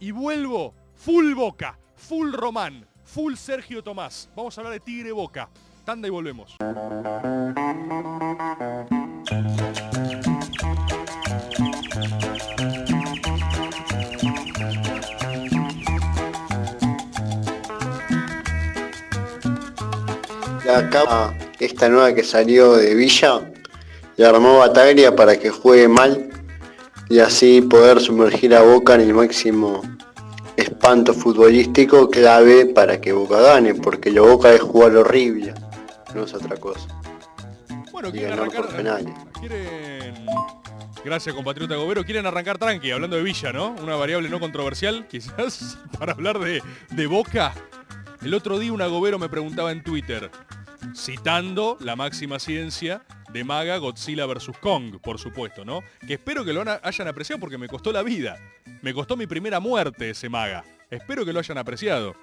[0.00, 4.28] Y vuelvo full Boca full Román, full Sergio Tomás.
[4.34, 5.48] Vamos a hablar de Tigre Boca.
[5.84, 6.56] Tanda y volvemos.
[20.64, 21.34] La capa,
[21.66, 23.50] esta nueva que salió de Villa,
[24.16, 26.28] le armó Bataglia para que juegue mal
[27.08, 29.82] y así poder sumergir a Boca en el máximo
[30.56, 35.54] espanto futbolístico clave para que Boca gane, porque lo Boca es jugar horrible,
[36.14, 36.88] no es otra cosa.
[37.92, 38.64] Bueno, Y quieren ganar arrancar.
[38.66, 39.14] por penales.
[39.40, 40.14] Quieren.
[41.04, 42.04] Gracias, compatriota Gobero.
[42.04, 43.70] Quieren arrancar tranqui, hablando de Villa, ¿no?
[43.82, 47.54] Una variable no controversial, quizás, para hablar de, de Boca.
[48.22, 50.30] El otro día una Gobero me preguntaba en Twitter,
[50.94, 54.50] citando la máxima ciencia de Maga Godzilla vs.
[54.60, 55.82] Kong, por supuesto, ¿no?
[56.06, 58.38] Que espero que lo hayan apreciado porque me costó la vida.
[58.82, 60.64] Me costó mi primera muerte ese Maga.
[60.90, 62.14] Espero que lo hayan apreciado.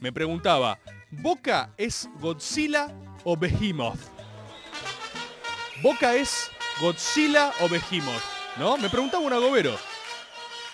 [0.00, 0.78] Me preguntaba,
[1.10, 2.88] ¿Boca es Godzilla
[3.24, 4.00] o Behemoth?
[5.82, 8.22] Boca es Godzilla o Behemoth,
[8.58, 8.76] ¿no?
[8.76, 9.76] Me preguntaba un agobero.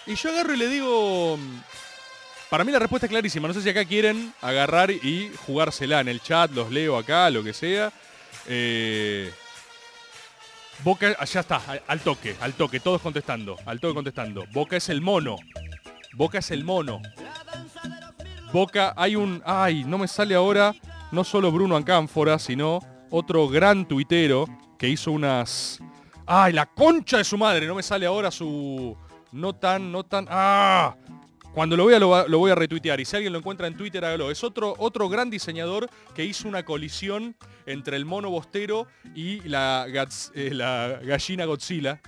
[0.06, 1.38] Y yo agarro y le digo...
[2.50, 3.48] Para mí la respuesta es clarísima.
[3.48, 7.44] No sé si acá quieren agarrar y jugársela en el chat, los leo acá, lo
[7.44, 7.92] que sea.
[8.46, 9.30] Eh,
[10.84, 14.44] Boca, ah, ya está, al toque, al toque, todos contestando, al toque contestando.
[14.52, 15.36] Boca es el mono.
[16.14, 17.02] Boca es el mono.
[18.52, 19.42] Boca, hay un...
[19.44, 20.72] Ay, no me sale ahora
[21.10, 22.80] no solo Bruno Ancánfora, sino
[23.10, 24.46] otro gran tuitero
[24.78, 25.80] que hizo unas...
[26.26, 27.66] ¡Ay, la concha de su madre!
[27.66, 28.96] No me sale ahora su...
[29.32, 30.26] No tan, no tan...
[30.30, 30.94] ¡Ah!
[31.58, 34.04] Cuando lo vea lo, lo voy a retuitear y si alguien lo encuentra en Twitter
[34.04, 34.30] hágalo.
[34.30, 37.34] Es otro, otro gran diseñador que hizo una colisión
[37.66, 39.84] entre el mono bostero y la,
[40.34, 40.50] eh,
[41.02, 42.00] gallina Godzilla.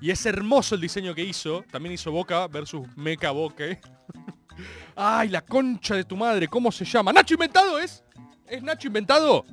[0.00, 1.64] Y es hermoso el diseño que hizo.
[1.72, 3.64] También hizo Boca versus Mecha Boca.
[4.94, 6.46] ¡Ay, la concha de tu madre!
[6.46, 7.12] ¿Cómo se llama?
[7.12, 8.04] ¿Nacho Inventado es?
[8.46, 9.44] ¿Es Nacho Inventado?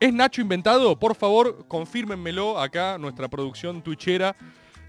[0.00, 0.98] ¿Es Nacho Inventado?
[0.98, 4.34] Por favor, confírmenmelo acá, nuestra producción twitchera.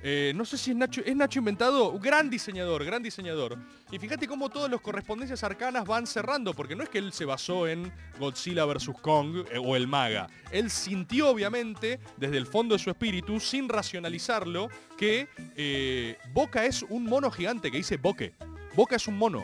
[0.04, 1.98] Eh, no sé si es Nacho, ¿es Nacho Inventado?
[2.00, 3.58] Gran diseñador, gran diseñador.
[3.92, 7.26] Y fíjate cómo todas las correspondencias arcanas van cerrando, porque no es que él se
[7.26, 8.90] basó en Godzilla vs.
[9.02, 10.28] Kong eh, o el Maga.
[10.52, 16.84] Él sintió, obviamente, desde el fondo de su espíritu, sin racionalizarlo, que eh, Boca es
[16.84, 18.34] un mono gigante que dice Boque.
[18.76, 19.44] Boca es un mono.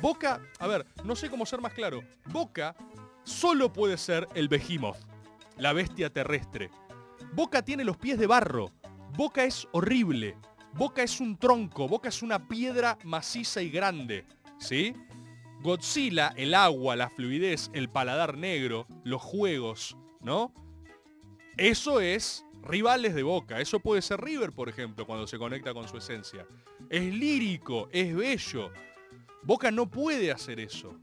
[0.00, 2.02] Boca, a ver, no sé cómo ser más claro.
[2.26, 2.74] Boca
[3.24, 4.96] solo puede ser el Behemoth,
[5.58, 6.70] la bestia terrestre.
[7.34, 8.70] Boca tiene los pies de barro.
[9.16, 10.36] Boca es horrible.
[10.74, 11.86] Boca es un tronco.
[11.86, 14.24] Boca es una piedra maciza y grande.
[14.58, 14.94] ¿Sí?
[15.60, 20.52] Godzilla, el agua, la fluidez, el paladar negro, los juegos, ¿no?
[21.56, 23.60] Eso es rivales de Boca.
[23.60, 26.46] Eso puede ser River, por ejemplo, cuando se conecta con su esencia.
[26.88, 28.72] Es lírico, es bello.
[29.42, 30.96] Boca no puede hacer eso.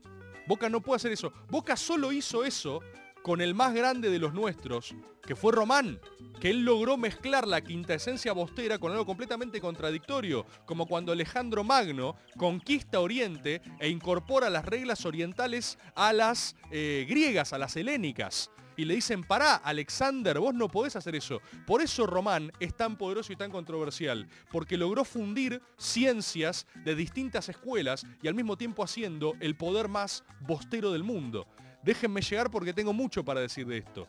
[0.48, 1.32] Boca no puede hacer eso.
[1.50, 2.82] Boca solo hizo eso
[3.30, 6.00] con el más grande de los nuestros, que fue Román,
[6.42, 11.64] que él logró mezclar la quinta esencia bostera con algo completamente contradictorio, como cuando Alejandro
[11.64, 18.50] Magno conquista Oriente e incorpora las reglas orientales a las eh, griegas, a las helénicas.
[18.78, 21.40] Y le dicen, pará, Alexander, vos no podés hacer eso.
[21.68, 27.48] Por eso Román es tan poderoso y tan controversial, porque logró fundir ciencias de distintas
[27.48, 31.46] escuelas y al mismo tiempo haciendo el poder más bostero del mundo.
[31.84, 34.08] Déjenme llegar porque tengo mucho para decir de esto.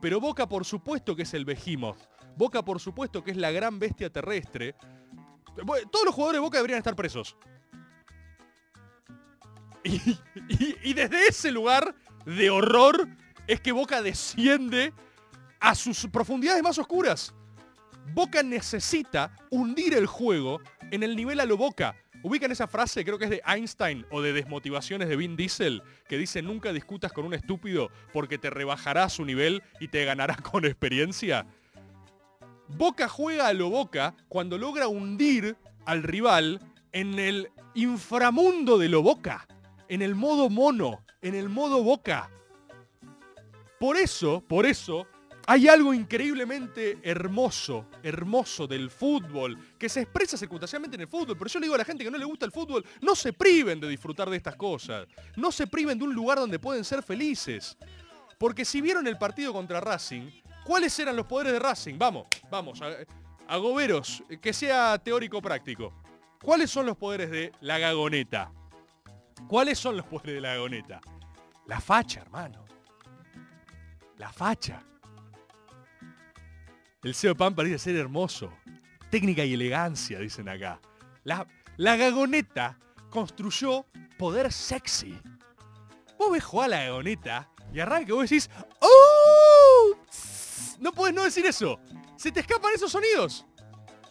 [0.00, 1.98] Pero Boca por supuesto que es el Behemoth.
[2.36, 4.74] Boca por supuesto que es la gran bestia terrestre.
[5.54, 7.36] Todos los jugadores de Boca deberían estar presos.
[9.84, 10.18] Y-
[10.82, 13.06] y desde ese lugar de horror
[13.46, 14.92] es que Boca desciende
[15.60, 17.34] a sus profundidades más oscuras.
[18.12, 21.94] Boca necesita hundir el juego en el nivel a lo Boca.
[22.24, 26.16] Ubican esa frase, creo que es de Einstein o de Desmotivaciones de Vin Diesel, que
[26.16, 30.64] dice nunca discutas con un estúpido porque te rebajará su nivel y te ganará con
[30.64, 31.46] experiencia.
[32.66, 36.60] Boca juega a lo Boca cuando logra hundir al rival
[36.92, 39.46] en el inframundo de lo Boca,
[39.88, 42.30] en el modo mono, en el modo Boca.
[43.78, 45.06] Por eso, por eso,
[45.46, 51.36] hay algo increíblemente hermoso, hermoso del fútbol, que se expresa circunstancialmente en el fútbol.
[51.36, 53.32] Pero yo le digo a la gente que no le gusta el fútbol, no se
[53.32, 55.06] priven de disfrutar de estas cosas.
[55.36, 57.76] No se priven de un lugar donde pueden ser felices.
[58.38, 60.30] Porque si vieron el partido contra Racing,
[60.64, 61.98] ¿cuáles eran los poderes de Racing?
[61.98, 62.80] Vamos, vamos,
[63.46, 65.92] a, goberos, que sea teórico práctico.
[66.42, 68.50] ¿Cuáles son los poderes de la gagoneta?
[69.46, 71.00] ¿Cuáles son los poderes de la gagoneta?
[71.66, 72.64] La facha, hermano.
[74.16, 74.82] La facha.
[77.04, 78.50] El CEO Pan parece ser hermoso.
[79.10, 80.80] Técnica y elegancia, dicen acá.
[81.22, 82.78] La, la gagoneta
[83.10, 83.84] construyó
[84.18, 85.20] poder sexy.
[86.18, 88.48] Vos ves jugar a la gagoneta y arranca y vos decís,
[88.80, 89.98] ¡Oh!
[90.80, 91.78] No puedes no decir eso.
[92.16, 93.44] Se te escapan esos sonidos.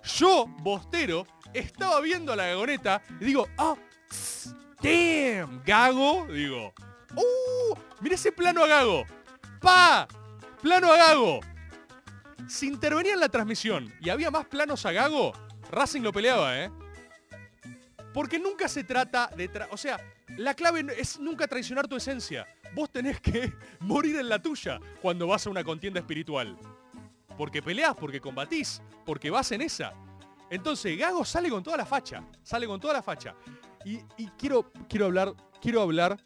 [0.04, 3.76] Yo, Bostero, estaba viendo a la gagoneta y digo, ¡Oh!
[4.84, 5.64] ¡Damn!
[5.66, 6.72] Gago, digo.
[7.16, 7.76] ¡Uh!
[8.02, 9.04] Mira ese plano a Gago.
[9.60, 10.08] ¡Pa!
[10.62, 11.40] Plano a Gago
[12.48, 15.34] si intervenía en la transmisión y había más planos a Gago,
[15.72, 16.72] Racing lo peleaba, ¿eh?
[18.14, 19.50] Porque nunca se trata de...
[19.72, 20.00] o sea,
[20.38, 22.48] la clave es nunca traicionar tu esencia.
[22.76, 26.58] Vos tenés que morir en la tuya cuando vas a una contienda espiritual.
[27.38, 29.94] Porque peleás, porque combatís, porque vas en esa.
[30.50, 32.24] Entonces, Gago sale con toda la facha.
[32.44, 33.36] Sale con toda la facha.
[33.84, 36.18] Y, y quiero, quiero, hablar, quiero hablar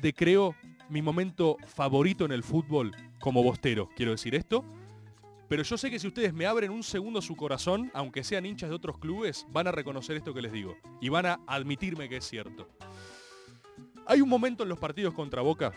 [0.00, 0.54] de, creo,
[0.88, 3.90] mi momento favorito en el fútbol como bostero.
[3.94, 4.64] Quiero decir esto.
[5.48, 8.70] Pero yo sé que si ustedes me abren un segundo su corazón, aunque sean hinchas
[8.70, 10.76] de otros clubes, van a reconocer esto que les digo.
[11.00, 12.68] Y van a admitirme que es cierto.
[14.06, 15.72] Hay un momento en los partidos contra Boca,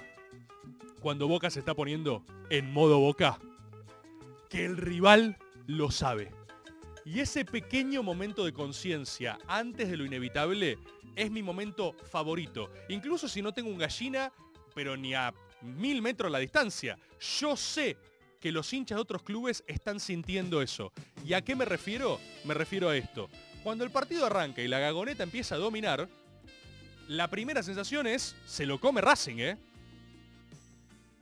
[1.01, 3.39] cuando Boca se está poniendo en modo Boca,
[4.49, 6.31] que el rival lo sabe.
[7.05, 10.77] Y ese pequeño momento de conciencia antes de lo inevitable
[11.15, 12.69] es mi momento favorito.
[12.89, 14.31] Incluso si no tengo un gallina,
[14.75, 16.99] pero ni a mil metros la distancia.
[17.39, 17.97] Yo sé
[18.39, 20.91] que los hinchas de otros clubes están sintiendo eso.
[21.25, 22.19] ¿Y a qué me refiero?
[22.43, 23.29] Me refiero a esto.
[23.63, 26.07] Cuando el partido arranca y la gagoneta empieza a dominar,
[27.07, 29.57] la primera sensación es, se lo come Racing, ¿eh?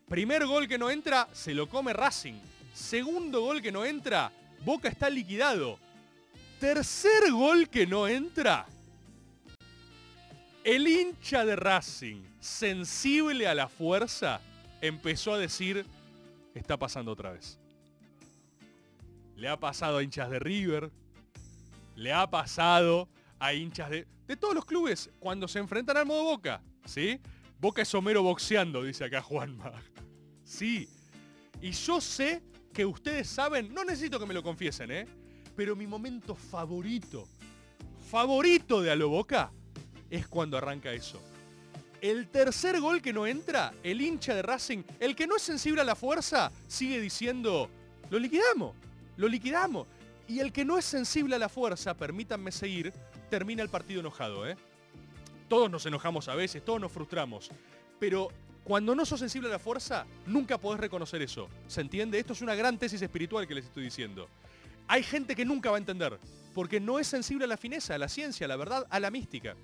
[0.07, 2.39] Primer gol que no entra, se lo come Racing.
[2.73, 4.31] Segundo gol que no entra,
[4.63, 5.79] Boca está liquidado.
[6.59, 8.67] Tercer gol que no entra,
[10.65, 14.41] el hincha de Racing, sensible a la fuerza,
[14.81, 15.85] empezó a decir,
[16.59, 17.59] está pasando otra vez.
[19.35, 20.91] Le ha pasado a hinchas de River,
[21.95, 26.23] le ha pasado a hinchas de, de todos los clubes cuando se enfrentan al modo
[26.23, 27.19] Boca, ¿sí?
[27.59, 29.71] Boca es Homero boxeando, dice acá Juanma.
[30.43, 30.87] Sí.
[31.61, 35.07] Y yo sé que ustedes saben, no necesito que me lo confiesen, ¿eh?
[35.55, 37.27] Pero mi momento favorito,
[38.09, 39.51] favorito de a lo Boca,
[40.09, 41.21] es cuando arranca eso.
[42.05, 45.81] El tercer gol que no entra, el hincha de Racing, el que no es sensible
[45.81, 47.67] a la fuerza, sigue diciendo,
[48.11, 48.75] lo liquidamos,
[49.17, 49.87] lo liquidamos.
[50.27, 52.93] Y el que no es sensible a la fuerza, permítanme seguir,
[53.31, 54.47] termina el partido enojado.
[54.47, 54.55] ¿eh?
[55.49, 57.49] Todos nos enojamos a veces, todos nos frustramos.
[57.99, 58.29] Pero
[58.63, 61.49] cuando no sos sensible a la fuerza, nunca podés reconocer eso.
[61.67, 62.19] ¿Se entiende?
[62.19, 64.29] Esto es una gran tesis espiritual que les estoy diciendo.
[64.87, 66.19] Hay gente que nunca va a entender,
[66.53, 69.09] porque no es sensible a la fineza, a la ciencia, a la verdad, a la
[69.09, 69.55] mística.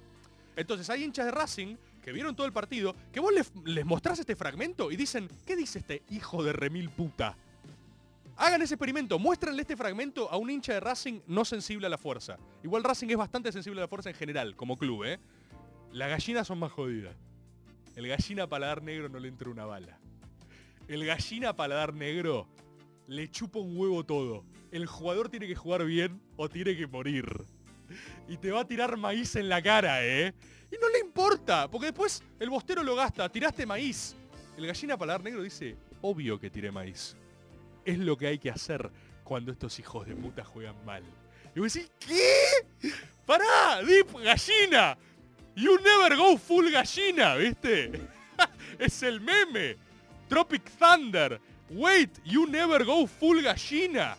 [0.55, 4.35] Entonces hay hinchas de Racing que vieron todo el partido, que vos les, mostrás este
[4.35, 7.37] fragmento y dicen, ¿qué dice este hijo de remil puta?
[8.37, 11.97] Hagan ese experimento, muéstrenle este fragmento a un hincha de Racing no sensible a la
[11.97, 12.37] fuerza.
[12.63, 15.19] Igual Racing es bastante sensible a la fuerza en general, como club, ¿eh?
[15.91, 17.15] Las gallinas son más jodidas.
[17.95, 19.99] El gallina paladar negro no le entra una bala.
[20.87, 22.47] El gallina paladar negro
[23.07, 24.45] le chupa un huevo todo.
[24.71, 27.25] El jugador tiene que jugar bien o tiene que morir.
[28.29, 30.33] Y te va a tirar maíz en la cara, ¿eh?
[30.71, 34.15] Y no le importa, porque después el bostero lo gasta, tiraste maíz.
[34.55, 37.17] El gallina paladar negro dice, obvio que tiré maíz.
[37.83, 38.89] Es lo que hay que hacer
[39.25, 41.03] cuando estos hijos de puta juegan mal.
[41.53, 42.93] Y vos decís, ¿qué?
[43.25, 43.81] ¡Pará!
[43.85, 44.97] ¡Deep gallina!
[45.53, 47.91] You never go full gallina, ¿viste?
[48.79, 49.75] es el meme.
[50.29, 51.41] Tropic Thunder.
[51.71, 54.15] Wait, you never go full gallina.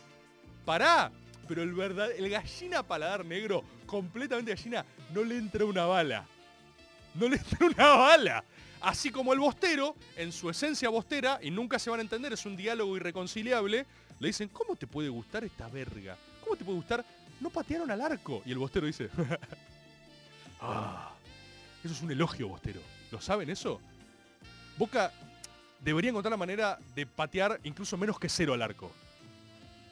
[0.67, 1.11] Pará.
[1.49, 4.85] Pero el verdad, el gallina paladar negro, completamente gallina,
[5.15, 6.27] no le entra una bala
[7.15, 8.45] no le entra una bala.
[8.81, 12.45] Así como el bostero, en su esencia bostera, y nunca se van a entender, es
[12.47, 13.87] un diálogo irreconciliable,
[14.19, 16.17] le dicen, ¿cómo te puede gustar esta verga?
[16.43, 17.05] ¿Cómo te puede gustar?
[17.41, 18.43] No patearon al arco.
[18.45, 19.09] Y el bostero dice,
[20.63, 21.11] Ah,
[21.83, 22.81] eso es un elogio, Bostero.
[23.11, 23.81] ¿Lo saben eso?
[24.79, 25.13] Boca
[25.81, 28.93] debería encontrar la manera de patear incluso menos que cero al arco.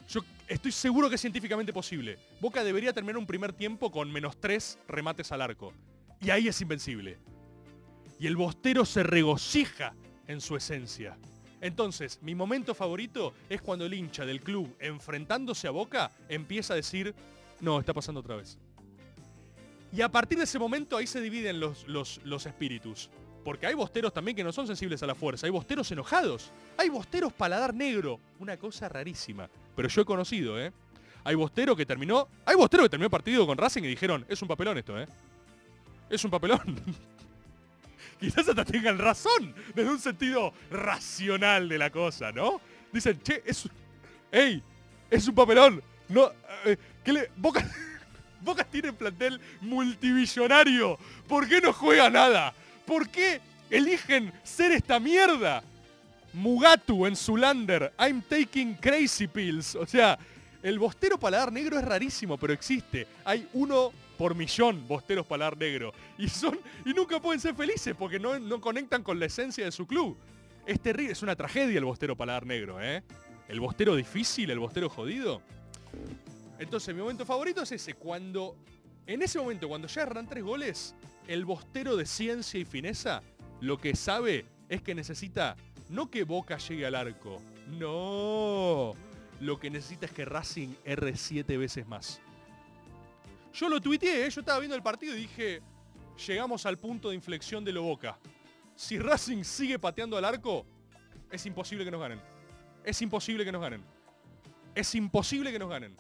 [0.08, 2.18] Yo estoy seguro que es científicamente posible.
[2.40, 5.72] Boca debería terminar un primer tiempo con menos tres remates al arco.
[6.20, 7.18] Y ahí es invencible.
[8.18, 9.94] Y el Bostero se regocija
[10.26, 11.16] en su esencia.
[11.60, 16.76] Entonces, mi momento favorito es cuando el hincha del club, enfrentándose a Boca, empieza a
[16.76, 17.14] decir,
[17.60, 18.58] no, está pasando otra vez.
[19.92, 23.10] Y a partir de ese momento ahí se dividen los, los, los espíritus.
[23.44, 25.46] Porque hay bosteros también que no son sensibles a la fuerza.
[25.46, 26.52] Hay bosteros enojados.
[26.76, 28.20] Hay bosteros paladar negro.
[28.38, 29.48] Una cosa rarísima.
[29.74, 30.72] Pero yo he conocido, ¿eh?
[31.24, 32.28] Hay bostero que terminó...
[32.44, 35.08] Hay bostero que terminó el partido con Racing y dijeron, es un papelón esto, ¿eh?
[36.10, 36.60] Es un papelón.
[38.20, 42.60] Quizás hasta tengan razón desde un sentido racional de la cosa, ¿no?
[42.92, 43.68] Dicen, che, es.
[44.30, 44.62] ¡Ey!
[45.08, 45.82] Es un papelón.
[46.08, 46.30] No...
[46.66, 47.30] eh, ¿Qué le...
[47.36, 47.64] Boca
[48.70, 50.98] tiene plantel multibillonario.
[51.26, 52.52] ¿Por qué no juega nada?
[52.84, 53.40] ¿Por qué
[53.70, 55.62] eligen ser esta mierda?
[56.32, 59.74] Mugatu en Zulander, I'm taking crazy pills.
[59.74, 60.18] O sea,
[60.62, 63.06] el bostero paladar negro es rarísimo, pero existe.
[63.24, 65.94] Hay uno por millón bosteros paladar negro.
[66.18, 66.60] Y son.
[66.84, 70.14] Y nunca pueden ser felices porque no, no conectan con la esencia de su club.
[70.66, 73.02] Es terrible, es una tragedia el bostero paladar negro, ¿eh?
[73.48, 75.40] El bostero difícil, el bostero jodido.
[76.58, 78.58] Entonces mi momento favorito es ese, cuando,
[79.06, 80.94] en ese momento, cuando ya erran tres goles,
[81.26, 83.22] el bostero de ciencia y fineza
[83.62, 85.56] lo que sabe es que necesita
[85.88, 87.40] no que Boca llegue al arco,
[87.78, 88.92] no,
[89.40, 92.20] lo que necesita es que Racing erre siete veces más.
[93.52, 94.30] Yo lo tuiteé, ¿eh?
[94.30, 95.60] yo estaba viendo el partido y dije,
[96.26, 98.18] llegamos al punto de inflexión de lo Boca.
[98.76, 100.64] Si Racing sigue pateando al arco,
[101.30, 102.20] es imposible que nos ganen.
[102.84, 103.82] Es imposible que nos ganen.
[104.74, 105.96] Es imposible que nos ganen.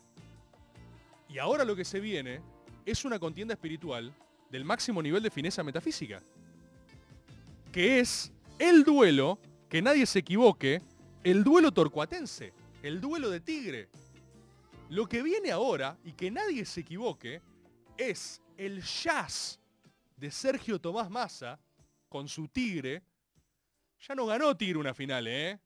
[1.28, 2.40] Y ahora lo que se viene
[2.86, 4.12] es una contienda espiritual
[4.50, 6.22] del máximo nivel de fineza metafísica.
[7.72, 9.38] Que es el duelo,
[9.68, 10.82] que nadie se equivoque,
[11.22, 13.88] el duelo torcuatense, el duelo de tigre.
[14.90, 17.40] Lo que viene ahora, y que nadie se equivoque,
[17.96, 19.60] es el jazz
[20.16, 21.60] de Sergio Tomás Massa
[22.08, 23.00] con su tigre.
[24.00, 25.60] Ya no ganó Tigre una final, ¿eh?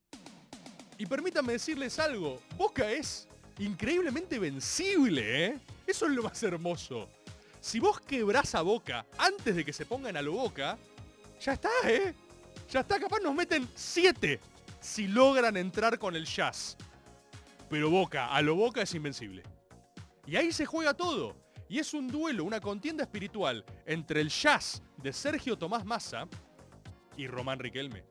[0.99, 3.27] Y permítanme decirles algo, Boca es
[3.59, 5.59] increíblemente vencible, ¿eh?
[5.87, 7.09] Eso es lo más hermoso.
[7.62, 10.77] Si vos quebrás a Boca antes de que se pongan a lo Boca,
[11.41, 12.12] ya está, ¿eh?
[12.70, 14.39] Ya está, capaz nos meten 7
[14.81, 16.77] si logran entrar con el jazz.
[17.68, 19.42] Pero Boca, a lo Boca es invencible.
[20.26, 21.36] Y ahí se juega todo.
[21.68, 26.28] Y es un duelo, una contienda espiritual entre el jazz de Sergio Tomás Massa
[27.16, 28.04] y Román Riquelme.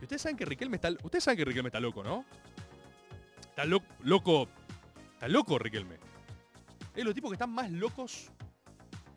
[0.00, 2.24] Y ustedes saben que Riquelme está, ustedes saben que Riquelme está loco, ¿no?
[3.40, 4.48] Está lo- loco.
[5.14, 5.96] Está loco Riquelme.
[6.94, 8.30] Es los tipos que están más locos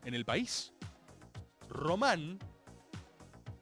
[0.05, 0.73] en el país.
[1.69, 2.39] Román.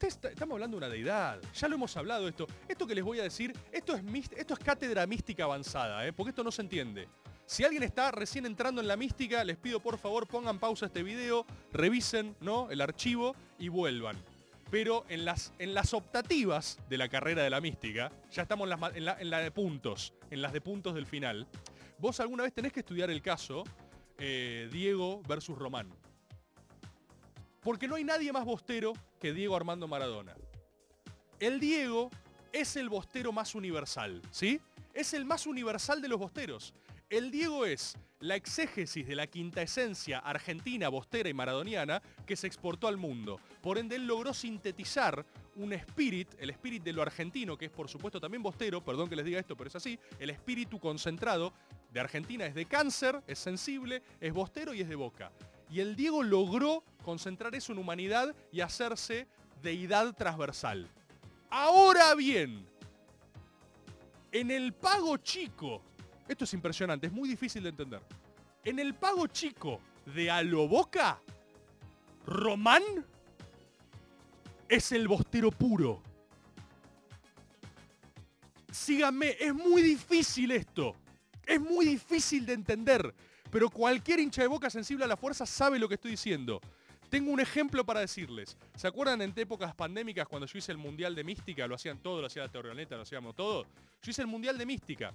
[0.07, 1.39] Está- estamos hablando de una deidad.
[1.53, 2.47] Ya lo hemos hablado esto.
[2.67, 4.03] Esto que les voy a decir, esto es,
[4.35, 6.13] esto es cátedra mística avanzada, ¿eh?
[6.13, 7.07] porque esto no se entiende.
[7.45, 10.87] Si alguien está recién entrando en la mística, les pido por favor pongan pausa a
[10.87, 12.69] este video, revisen ¿no?
[12.71, 14.15] el archivo y vuelvan.
[14.69, 19.03] Pero en las, en las optativas de la carrera de la mística, ya estamos en,
[19.05, 21.45] las en la de puntos, en las de puntos del final.
[21.97, 23.65] Vos alguna vez tenés que estudiar el caso
[24.17, 25.89] eh, Diego versus Román.
[27.61, 30.35] Porque no hay nadie más bostero que Diego Armando Maradona.
[31.39, 32.09] El Diego
[32.51, 34.59] es el bostero más universal, ¿sí?
[34.93, 36.73] Es el más universal de los bosteros.
[37.09, 42.47] El Diego es la exégesis de la quinta esencia argentina, bostera y maradoniana que se
[42.47, 43.39] exportó al mundo.
[43.61, 47.89] Por ende, él logró sintetizar un espíritu, el espíritu de lo argentino, que es por
[47.89, 51.53] supuesto también bostero, perdón que les diga esto, pero es así, el espíritu concentrado
[51.91, 55.31] de Argentina es de cáncer, es sensible, es bostero y es de boca.
[55.71, 59.25] Y el Diego logró concentrar eso en humanidad y hacerse
[59.63, 60.87] deidad transversal.
[61.49, 62.65] Ahora bien,
[64.33, 65.81] en el pago chico,
[66.27, 68.01] esto es impresionante, es muy difícil de entender.
[68.65, 69.79] En el pago chico
[70.13, 71.19] de Aloboca,
[72.25, 72.83] Román
[74.67, 76.01] es el bostero puro.
[78.71, 80.95] Síganme, es muy difícil esto.
[81.45, 83.13] Es muy difícil de entender.
[83.51, 86.61] Pero cualquier hincha de boca sensible a la fuerza sabe lo que estoy diciendo.
[87.09, 88.57] Tengo un ejemplo para decirles.
[88.75, 91.67] ¿Se acuerdan en épocas pandémicas cuando yo hice el Mundial de Mística?
[91.67, 93.65] Lo hacían todo, lo hacía la Teorioneta, lo hacíamos todo.
[94.01, 95.13] Yo hice el Mundial de Mística.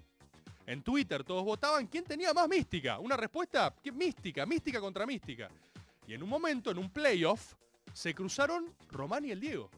[0.67, 2.99] En Twitter todos votaban quién tenía más mística.
[2.99, 4.45] Una respuesta, ¿qué mística?
[4.45, 5.49] Mística contra mística.
[6.07, 7.55] Y en un momento, en un playoff,
[7.95, 9.71] se cruzaron Román y el Diego.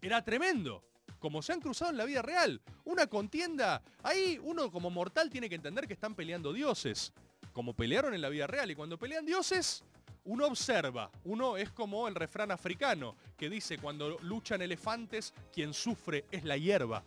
[0.00, 0.84] Era tremendo.
[1.24, 2.60] Como se han cruzado en la vida real.
[2.84, 3.80] Una contienda.
[4.02, 7.14] Ahí uno como mortal tiene que entender que están peleando dioses.
[7.54, 8.70] Como pelearon en la vida real.
[8.70, 9.84] Y cuando pelean dioses,
[10.24, 16.26] uno observa, uno es como el refrán africano que dice cuando luchan elefantes, quien sufre
[16.30, 17.02] es la hierba.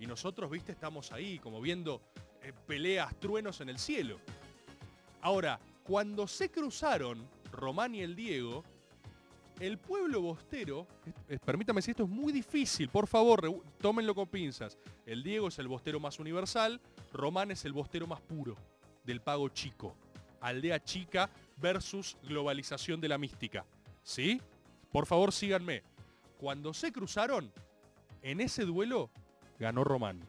[0.00, 2.00] Y nosotros, viste, estamos ahí como viendo
[2.40, 4.20] eh, peleas, truenos en el cielo.
[5.20, 8.64] Ahora, cuando se cruzaron Román y el Diego,
[9.60, 10.86] el pueblo bostero,
[11.44, 14.78] permítame si esto es muy difícil, por favor, tómenlo con pinzas.
[15.04, 16.80] El Diego es el bostero más universal,
[17.12, 18.56] Román es el bostero más puro,
[19.04, 19.94] del pago chico.
[20.40, 23.64] Aldea chica versus globalización de la mística.
[24.02, 24.40] ¿Sí?
[24.92, 25.82] Por favor, síganme.
[26.38, 27.52] Cuando se cruzaron,
[28.22, 29.10] en ese duelo
[29.58, 30.20] ganó Román.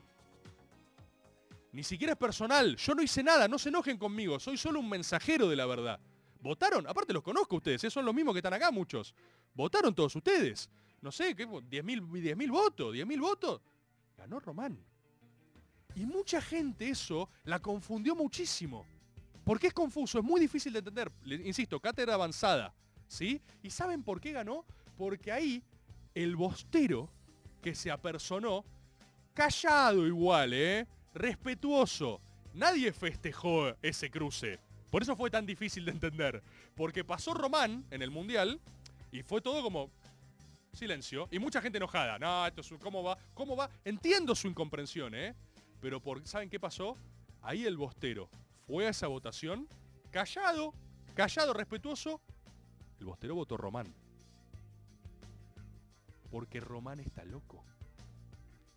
[1.72, 4.90] Ni siquiera es personal, yo no hice nada, no se enojen conmigo, soy solo un
[4.90, 6.00] mensajero de la verdad.
[6.40, 6.88] ¿Votaron?
[6.88, 7.90] Aparte los conozco ustedes, ¿eh?
[7.90, 9.14] son los mismos que están acá muchos.
[9.54, 10.70] ¿Votaron todos ustedes?
[11.02, 11.48] No sé, ¿qué?
[11.48, 13.62] 10.000 10.000 votos, 10.000 votos.
[14.18, 14.78] Ganó Román.
[15.96, 18.86] Y mucha gente eso la confundió muchísimo.
[19.44, 21.12] Porque es confuso, es muy difícil de entender.
[21.26, 22.74] Insisto, cátedra avanzada.
[23.08, 23.42] ¿Sí?
[23.64, 24.66] ¿Y saben por qué ganó?
[24.98, 25.64] Porque ahí
[26.14, 27.10] el bostero
[27.62, 28.64] que se apersonó,
[29.34, 30.88] callado igual, ¿eh?
[31.14, 32.22] Respetuoso.
[32.54, 34.60] Nadie festejó ese cruce.
[34.90, 36.42] Por eso fue tan difícil de entender.
[36.76, 38.60] Porque pasó Román en el Mundial
[39.12, 39.90] y fue todo como
[40.74, 41.28] silencio.
[41.32, 42.18] Y mucha gente enojada.
[42.20, 43.18] No, esto es ¿cómo va?
[43.34, 43.70] ¿Cómo va?
[43.86, 45.36] Entiendo su incomprensión, ¿eh?
[45.82, 46.96] Pero por, ¿saben qué pasó?
[47.42, 48.30] Ahí el bostero
[48.68, 49.68] fue a esa votación,
[50.12, 50.74] callado,
[51.16, 52.22] callado, respetuoso.
[53.00, 53.94] El bostero votó Román.
[56.30, 57.64] Porque Román está loco.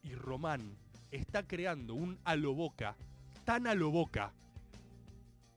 [0.03, 0.77] Y Román
[1.11, 2.97] está creando un a lo boca,
[3.45, 4.33] tan a lo boca,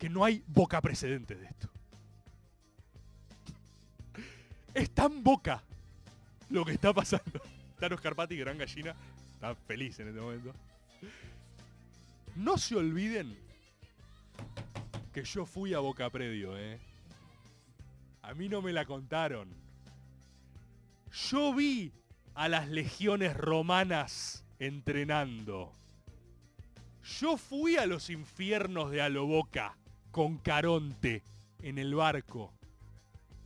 [0.05, 1.67] que no hay boca precedente de esto.
[4.75, 5.63] Es tan boca
[6.51, 7.41] lo que está pasando.
[7.79, 8.93] Tano Scarpati, gran gallina,
[9.33, 10.53] está feliz en este momento.
[12.35, 13.35] No se olviden
[15.11, 16.79] que yo fui a Boca Predio, ¿eh?
[18.21, 19.49] A mí no me la contaron.
[21.31, 21.91] Yo vi
[22.35, 25.73] a las legiones romanas entrenando.
[27.19, 29.75] Yo fui a los infiernos de Aloboca
[30.16, 31.24] con Caronte
[31.61, 32.53] en el barco,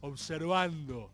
[0.02, 1.10] observando.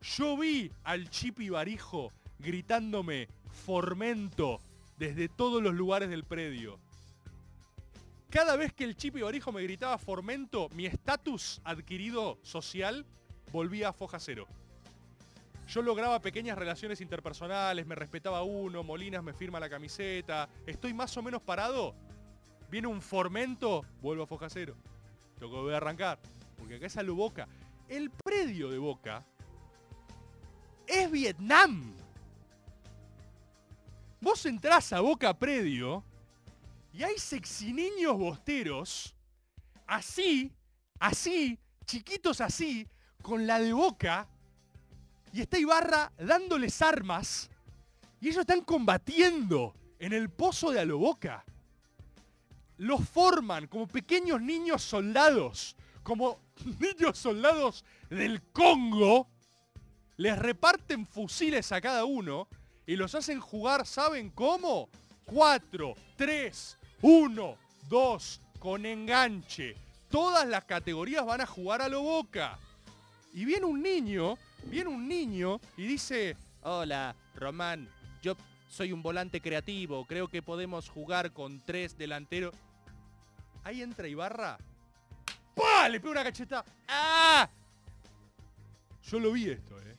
[0.00, 4.60] Yo vi al Chipi Barijo gritándome Formento
[4.96, 6.78] desde todos los lugares del predio.
[8.30, 13.04] Cada vez que el Chipi Barijo me gritaba Formento, mi estatus adquirido social
[13.50, 14.46] volvía a foja cero.
[15.66, 21.16] Yo lograba pequeñas relaciones interpersonales, me respetaba uno, Molinas me firma la camiseta, estoy más
[21.16, 21.96] o menos parado,
[22.70, 24.74] viene un formento, vuelvo a foja cero.
[25.38, 26.18] Tengo que a arrancar,
[26.56, 27.48] porque acá lo Boca.
[27.88, 29.24] El predio de Boca
[30.86, 31.94] es Vietnam.
[34.20, 36.02] Vos entrás a Boca Predio
[36.92, 39.14] y hay sexiniños bosteros,
[39.86, 40.52] así,
[40.98, 42.88] así, chiquitos así,
[43.22, 44.28] con la de Boca,
[45.32, 47.50] y está Ibarra dándoles armas
[48.20, 51.44] y ellos están combatiendo en el pozo de Aloboca.
[52.78, 56.40] Los forman como pequeños niños soldados, como
[56.80, 59.28] niños soldados del Congo.
[60.16, 62.48] Les reparten fusiles a cada uno
[62.86, 64.88] y los hacen jugar, ¿saben cómo?
[65.26, 67.56] 4, 3, 1,
[67.88, 69.76] 2, con enganche.
[70.10, 72.58] Todas las categorías van a jugar a lo boca.
[73.34, 77.88] Y viene un niño, viene un niño y dice, hola, Román,
[78.22, 78.36] yo
[78.68, 82.54] soy un volante creativo, creo que podemos jugar con tres delanteros.
[83.64, 84.58] Ahí entra Ibarra.
[85.54, 85.88] ¡Pah!
[85.88, 86.64] Le pega una cachetada.
[86.88, 87.48] ¡Ah!
[89.02, 89.96] Yo lo vi esto, ¿eh?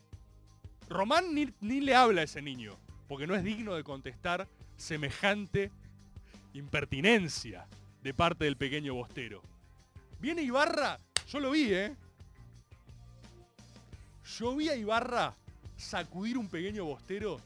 [0.88, 4.48] Román ni, ni le habla a ese niño, porque no es digno de contestar
[4.78, 5.72] semejante
[6.54, 7.68] impertinencia
[8.02, 9.42] de parte del pequeño bostero.
[10.20, 11.96] Viene Ibarra, yo lo vi, ¿eh?
[14.38, 15.36] Yo vi a Ibarra
[15.76, 17.40] sacudir un pequeño bostero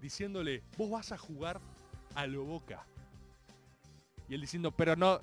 [0.00, 1.60] diciéndole, vos vas a jugar
[2.14, 2.84] a lo boca.
[4.28, 5.20] Y él diciendo, pero no,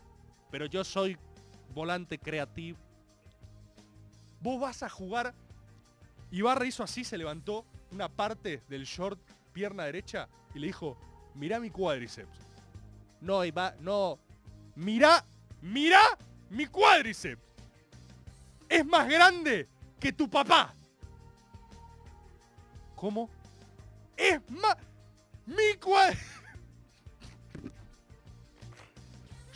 [0.53, 1.17] pero yo soy
[1.73, 2.77] volante creativo.
[4.39, 5.33] Vos vas a jugar.
[6.29, 9.19] Ibarra hizo así, se levantó una parte del short,
[9.51, 10.95] pierna derecha, y le dijo,
[11.33, 12.37] mirá mi cuádriceps.
[13.19, 14.19] No, Iba, no.
[14.75, 15.25] Mirá,
[15.59, 16.01] mirá
[16.51, 17.41] mi cuádriceps.
[18.69, 19.67] Es más grande
[19.99, 20.71] que tu papá.
[22.95, 23.27] ¿Cómo?
[24.15, 24.77] Es más...
[25.47, 26.32] Mi cuádriceps...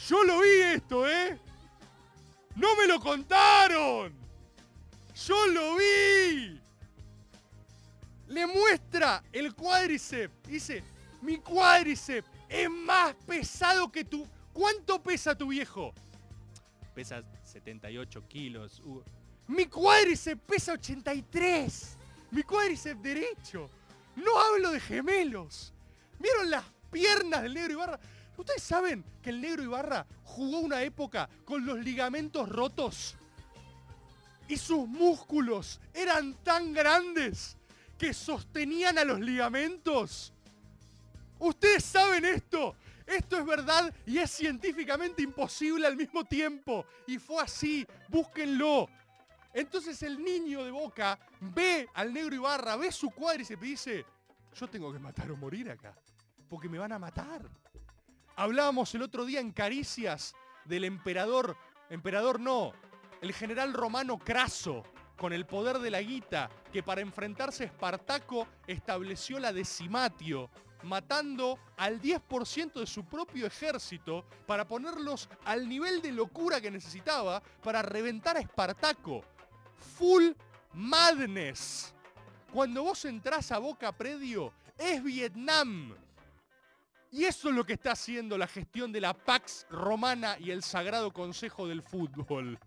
[0.08, 1.38] Yo lo vi esto, ¿eh?
[2.56, 4.14] ¡No me lo contaron!
[5.14, 6.62] ¡Yo lo vi!
[8.28, 10.34] Le muestra el cuádriceps.
[10.48, 10.82] Dice,
[11.22, 14.26] mi cuádriceps es más pesado que tu...
[14.54, 15.94] ¿Cuánto pesa tu viejo?
[16.96, 18.80] Pesa 78 kilos.
[18.86, 19.04] Uh,
[19.48, 21.98] Mi cuádriceps pesa 83.
[22.32, 23.70] Mi cuádriceps derecho.
[24.16, 25.74] No hablo de gemelos.
[26.18, 28.00] ¿Vieron las piernas del negro Ibarra?
[28.38, 33.18] ¿Ustedes saben que el negro Ibarra jugó una época con los ligamentos rotos?
[34.48, 37.58] Y sus músculos eran tan grandes
[37.98, 40.32] que sostenían a los ligamentos.
[41.40, 42.76] Ustedes saben esto.
[43.06, 46.86] Esto es verdad y es científicamente imposible al mismo tiempo.
[47.08, 47.86] Y fue así.
[48.10, 48.88] Búsquenlo.
[49.54, 54.06] Entonces el niño de Boca ve al negro Ibarra, ve su cuádriceps y dice,
[54.54, 55.98] yo tengo que matar o morir acá,
[56.48, 57.42] porque me van a matar.
[58.40, 60.36] Hablábamos el otro día en Caricias
[60.66, 61.58] del emperador,
[61.90, 62.72] emperador no,
[63.20, 64.84] el general romano Craso,
[65.18, 70.52] con el poder de la guita, que para enfrentarse a Espartaco estableció la decimatio,
[70.84, 77.42] matando al 10% de su propio ejército para ponerlos al nivel de locura que necesitaba
[77.64, 79.24] para reventar a Espartaco.
[79.98, 80.34] Full
[80.74, 81.92] madness.
[82.54, 85.96] Cuando vos entrás a Boca Predio, es Vietnam.
[87.12, 90.62] Y eso es lo que está haciendo la gestión de la Pax Romana y el
[90.62, 92.60] Sagrado Consejo del Fútbol.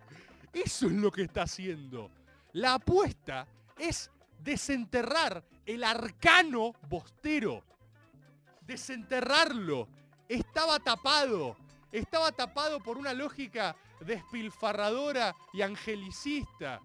[0.52, 2.10] Eso es lo que está haciendo.
[2.52, 3.46] La apuesta
[3.78, 7.62] es desenterrar el arcano bostero.
[8.62, 9.88] Desenterrarlo.
[10.28, 11.56] Estaba tapado.
[11.92, 16.80] Estaba tapado por una lógica despilfarradora y angelicista.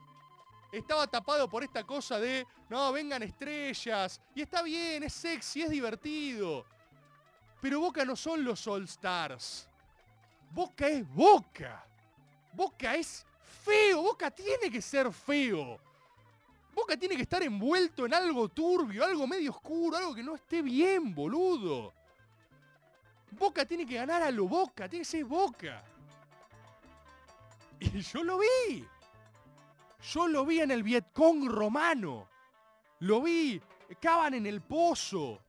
[0.71, 4.19] Estaba tapado por esta cosa de, no, vengan estrellas.
[4.33, 6.65] Y está bien, es sexy, es divertido.
[7.65, 9.67] Pero Boca no son los All Stars.
[10.51, 11.83] Boca es Boca.
[12.53, 13.25] Boca es
[13.63, 14.03] feo.
[14.03, 15.79] Boca tiene que ser feo.
[16.75, 20.61] Boca tiene que estar envuelto en algo turbio, algo medio oscuro, algo que no esté
[20.61, 21.91] bien, boludo.
[23.31, 25.83] Boca tiene que ganar a lo Boca, tiene que ser Boca.
[27.79, 28.85] Y yo lo vi.
[30.13, 32.27] Yo lo vi en el Vietcong romano.
[32.99, 33.59] Lo vi.
[33.99, 35.44] Cavan en el pozo.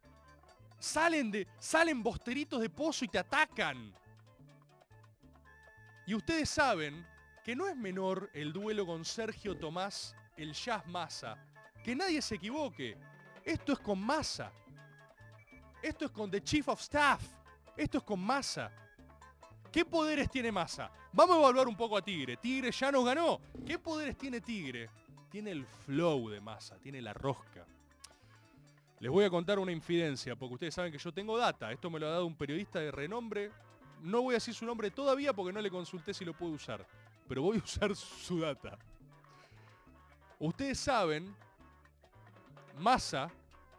[0.87, 1.47] Salen de.
[1.59, 3.93] Salen bosteritos de pozo y te atacan.
[6.07, 7.05] Y ustedes saben
[7.45, 11.37] que no es menor el duelo con Sergio Tomás, el Jazz Massa.
[11.83, 12.97] Que nadie se equivoque.
[13.45, 14.53] Esto es con Massa.
[15.83, 17.23] Esto es con The Chief of Staff.
[17.77, 18.71] Esto es con Massa.
[19.73, 20.91] ¿Qué poderes tiene Massa?
[21.13, 22.37] Vamos a evaluar un poco a Tigre.
[22.37, 23.41] Tigre ya nos ganó.
[23.67, 24.89] ¿Qué poderes tiene Tigre?
[25.29, 27.67] Tiene el flow de Massa, tiene la rosca.
[28.99, 31.71] Les voy a contar una infidencia, porque ustedes saben que yo tengo data.
[31.71, 33.51] Esto me lo ha dado un periodista de renombre.
[34.03, 36.87] No voy a decir su nombre todavía porque no le consulté si lo puedo usar.
[37.29, 38.79] Pero voy a usar su data.
[40.39, 41.35] Ustedes saben,
[42.79, 43.31] Massa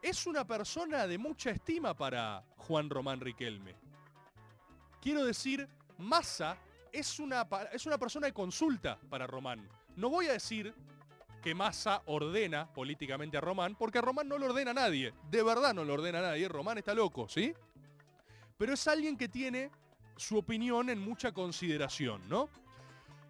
[0.02, 3.76] es una persona de mucha estima para Juan Román Riquelme.
[5.02, 6.58] Quiero decir, Massa
[6.92, 9.68] es una, es una persona de consulta para Román.
[9.96, 10.74] No voy a decir
[11.48, 15.14] que Massa ordena políticamente a Román, porque a Román no lo ordena nadie.
[15.32, 16.50] De verdad no lo ordena nadie.
[16.50, 17.54] Román está loco, ¿sí?
[18.58, 19.72] Pero es alguien que tiene
[20.18, 22.50] su opinión en mucha consideración, ¿no?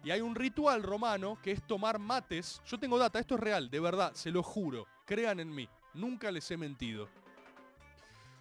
[0.02, 2.60] Y hay un ritual romano que es tomar mates.
[2.66, 4.88] Yo tengo data, esto es real, de verdad, se lo juro.
[5.06, 7.08] Crean en mí, nunca les he mentido.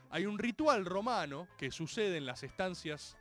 [0.09, 3.15] Hay un ritual romano que sucede en las estancias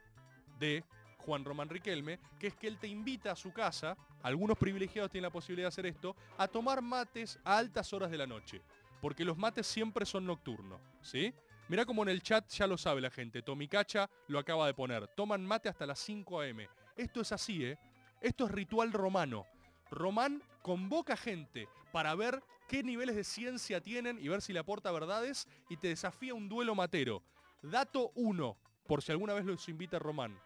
[0.59, 0.85] de
[1.27, 5.25] Juan Román Riquelme, que es que él te invita a su casa, algunos privilegiados tienen
[5.25, 8.63] la posibilidad de hacer esto, a tomar mates a altas horas de la noche.
[9.01, 11.35] Porque los mates siempre son nocturnos, ¿sí?
[11.69, 13.43] Mirá como en el chat ya lo sabe la gente.
[13.43, 15.09] Tomicacha lo acaba de poner.
[15.09, 16.69] Toman mate hasta las 5 a.m.
[16.97, 17.79] Esto es así, ¿eh?
[18.21, 19.47] Esto es ritual romano.
[19.91, 24.93] Román convoca gente para ver qué niveles de ciencia tienen y ver si le aporta
[24.93, 27.23] verdades y te desafía un duelo matero.
[27.63, 28.57] Dato 1,
[28.87, 30.39] por si alguna vez los invita Román.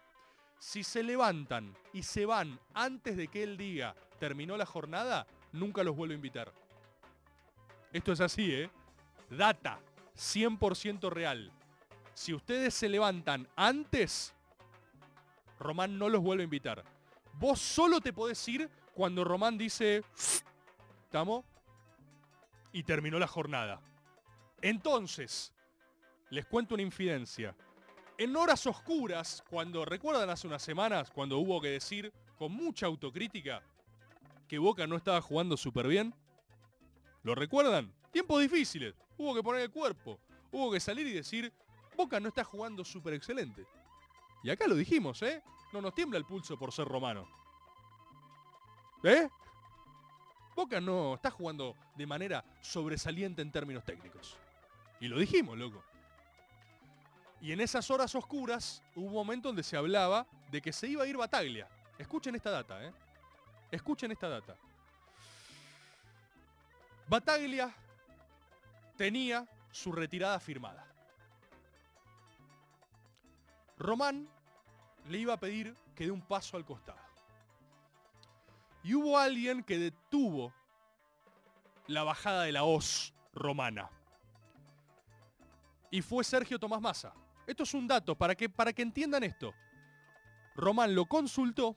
[0.61, 5.83] Si se levantan y se van antes de que él diga terminó la jornada, nunca
[5.83, 6.53] los vuelvo a invitar.
[7.91, 8.69] Esto es así, ¿eh?
[9.31, 9.79] Data,
[10.15, 11.51] 100% real.
[12.13, 14.35] Si ustedes se levantan antes,
[15.57, 16.83] Román no los vuelve a invitar.
[17.39, 20.03] Vos solo te podés ir cuando Román dice,
[21.05, 21.43] ¿estamos?
[22.71, 23.81] Y terminó la jornada.
[24.61, 25.51] Entonces,
[26.29, 27.55] les cuento una infidencia.
[28.21, 33.63] En horas oscuras, cuando recuerdan hace unas semanas, cuando hubo que decir con mucha autocrítica
[34.47, 36.13] que Boca no estaba jugando súper bien,
[37.23, 37.91] ¿lo recuerdan?
[38.11, 40.19] Tiempos difíciles, hubo que poner el cuerpo,
[40.51, 41.51] hubo que salir y decir,
[41.97, 43.65] Boca no está jugando súper excelente.
[44.43, 45.41] Y acá lo dijimos, ¿eh?
[45.73, 47.27] No nos tiembla el pulso por ser romano.
[49.03, 49.27] ¿Eh?
[50.55, 54.37] Boca no está jugando de manera sobresaliente en términos técnicos.
[54.99, 55.83] Y lo dijimos, loco.
[57.41, 61.03] Y en esas horas oscuras hubo un momento donde se hablaba de que se iba
[61.03, 61.67] a ir Bataglia.
[61.97, 62.93] Escuchen esta data, ¿eh?
[63.71, 64.55] Escuchen esta data.
[67.07, 67.73] Bataglia
[68.95, 70.85] tenía su retirada firmada.
[73.77, 74.27] Román
[75.09, 76.99] le iba a pedir que dé un paso al costado.
[78.83, 80.53] Y hubo alguien que detuvo
[81.87, 83.89] la bajada de la hoz romana.
[85.89, 87.13] Y fue Sergio Tomás Massa.
[87.51, 89.53] Esto es un dato para que, para que entiendan esto.
[90.55, 91.75] Román lo consultó,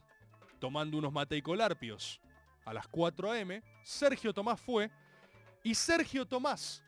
[0.61, 2.21] tomando unos mateicolarpios
[2.65, 3.61] a las 4 a.m.
[3.83, 4.89] Sergio Tomás fue
[5.65, 6.81] y Sergio Tomás,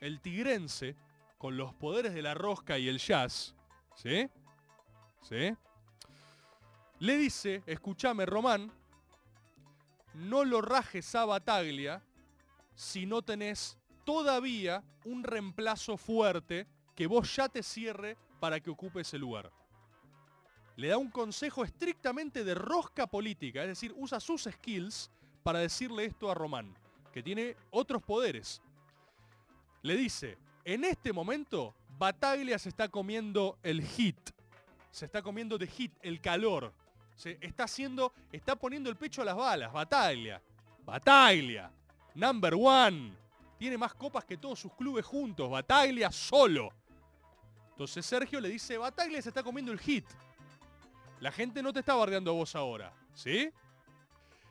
[0.00, 0.94] el tigrense,
[1.38, 3.54] con los poderes de la rosca y el jazz,
[3.94, 4.28] ¿sí?
[5.22, 5.56] ¿Sí?
[6.98, 8.70] Le dice, escúchame Román,
[10.12, 12.02] no lo rajes a Bataglia
[12.74, 19.00] si no tenés todavía un reemplazo fuerte que vos ya te cierre para que ocupe
[19.00, 19.50] ese lugar.
[20.76, 25.10] Le da un consejo estrictamente de rosca política, es decir, usa sus skills
[25.42, 26.74] para decirle esto a Román,
[27.12, 28.60] que tiene otros poderes.
[29.82, 34.18] Le dice, en este momento, Bataglia se está comiendo el hit.
[34.90, 36.72] Se está comiendo de hit, el calor.
[37.14, 39.72] Se está haciendo, está poniendo el pecho a las balas.
[39.72, 40.42] Bataglia.
[40.84, 41.70] Bataglia.
[42.14, 43.12] Number one.
[43.58, 45.50] Tiene más copas que todos sus clubes juntos.
[45.50, 46.70] Bataglia solo.
[47.76, 50.06] Entonces Sergio le dice, Bataglia se está comiendo el hit.
[51.20, 52.90] La gente no te está bardeando a vos ahora.
[53.12, 53.50] ¿Sí?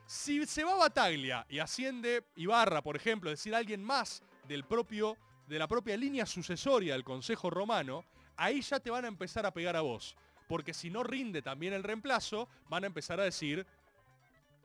[0.05, 5.17] Si se va Bataglia y asciende Ibarra, por ejemplo, decir, alguien más del propio,
[5.47, 8.05] de la propia línea sucesoria del Consejo Romano,
[8.37, 10.15] ahí ya te van a empezar a pegar a vos.
[10.47, 13.65] Porque si no rinde también el reemplazo, van a empezar a decir,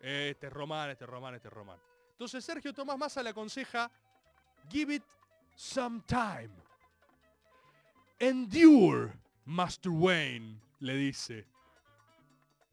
[0.03, 1.81] este es Román, este es Román, este es Román.
[2.13, 3.91] Entonces Sergio Tomás Massa le aconseja,
[4.69, 5.05] give it
[5.55, 6.51] some time.
[8.23, 9.15] Endure,
[9.47, 11.47] Master Wayne, le dice.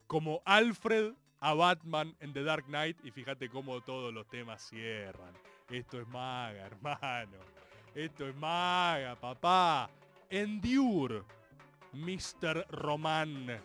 [0.06, 5.34] Como Alfred a Batman en The Dark Knight y fíjate cómo todos los temas cierran.
[5.70, 7.38] Esto es maga, hermano.
[7.95, 9.89] Esto es maga, papá.
[10.30, 11.24] Endure,
[11.93, 12.68] Mr.
[12.70, 13.62] Román.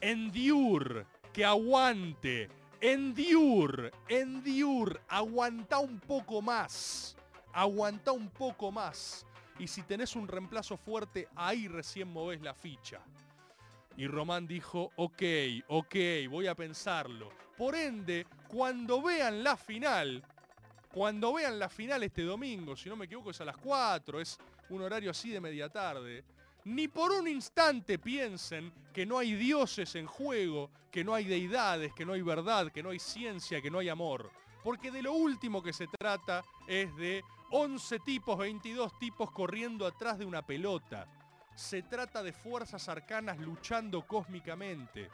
[0.00, 1.04] Endure,
[1.34, 2.48] que aguante.
[2.80, 7.14] Endure, endure, aguanta un poco más.
[7.52, 9.26] Aguanta un poco más.
[9.60, 13.00] Y si tenés un reemplazo fuerte, ahí recién movés la ficha.
[13.98, 15.22] Y Román dijo, ok,
[15.68, 15.96] ok,
[16.30, 17.28] voy a pensarlo.
[17.58, 20.24] Por ende, cuando vean la final,
[20.90, 24.38] cuando vean la final este domingo, si no me equivoco es a las 4, es
[24.70, 26.24] un horario así de media tarde,
[26.64, 31.92] ni por un instante piensen que no hay dioses en juego, que no hay deidades,
[31.92, 34.30] que no hay verdad, que no hay ciencia, que no hay amor.
[34.62, 40.18] Porque de lo último que se trata es de 11 tipos, 22 tipos corriendo atrás
[40.18, 41.06] de una pelota.
[41.54, 45.10] Se trata de fuerzas arcanas luchando cósmicamente.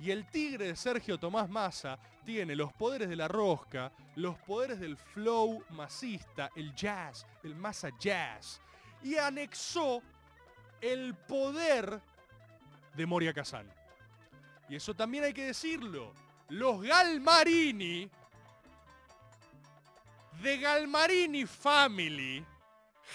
[0.00, 4.78] Y el tigre de Sergio Tomás Massa tiene los poderes de la rosca, los poderes
[4.78, 8.60] del flow masista, el jazz, el massa jazz.
[9.02, 10.02] Y anexó
[10.80, 12.00] el poder
[12.94, 13.68] de Moria Kazan.
[14.68, 16.12] Y eso también hay que decirlo.
[16.48, 18.10] Los Galmarini,
[20.42, 22.44] de Galmarini Family,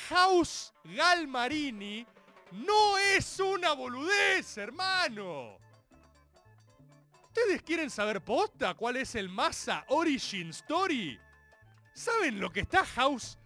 [0.10, 2.06] House Galmarini,
[2.52, 5.58] no es una boludez, hermano.
[7.28, 11.20] ¿Ustedes quieren saber posta cuál es el Massa Origin Story?
[11.94, 13.38] ¿Saben lo que está House?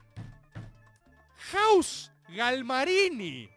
[1.52, 3.50] House Galmarini.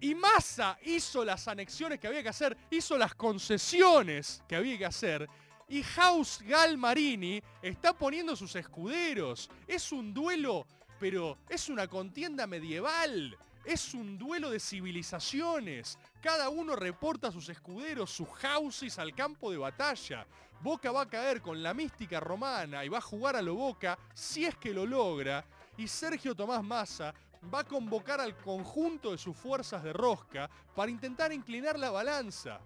[0.00, 4.86] Y Massa hizo las anexiones que había que hacer, hizo las concesiones que había que
[4.86, 5.28] hacer.
[5.70, 9.50] Y House Galmarini está poniendo sus escuderos.
[9.66, 10.66] Es un duelo,
[10.98, 13.36] pero es una contienda medieval.
[13.66, 15.98] Es un duelo de civilizaciones.
[16.22, 20.26] Cada uno reporta sus escuderos, sus houses al campo de batalla.
[20.62, 23.98] Boca va a caer con la mística romana y va a jugar a lo Boca
[24.14, 25.44] si es que lo logra.
[25.76, 27.14] Y Sergio Tomás Massa
[27.52, 32.58] va a convocar al conjunto de sus fuerzas de rosca para intentar inclinar la balanza.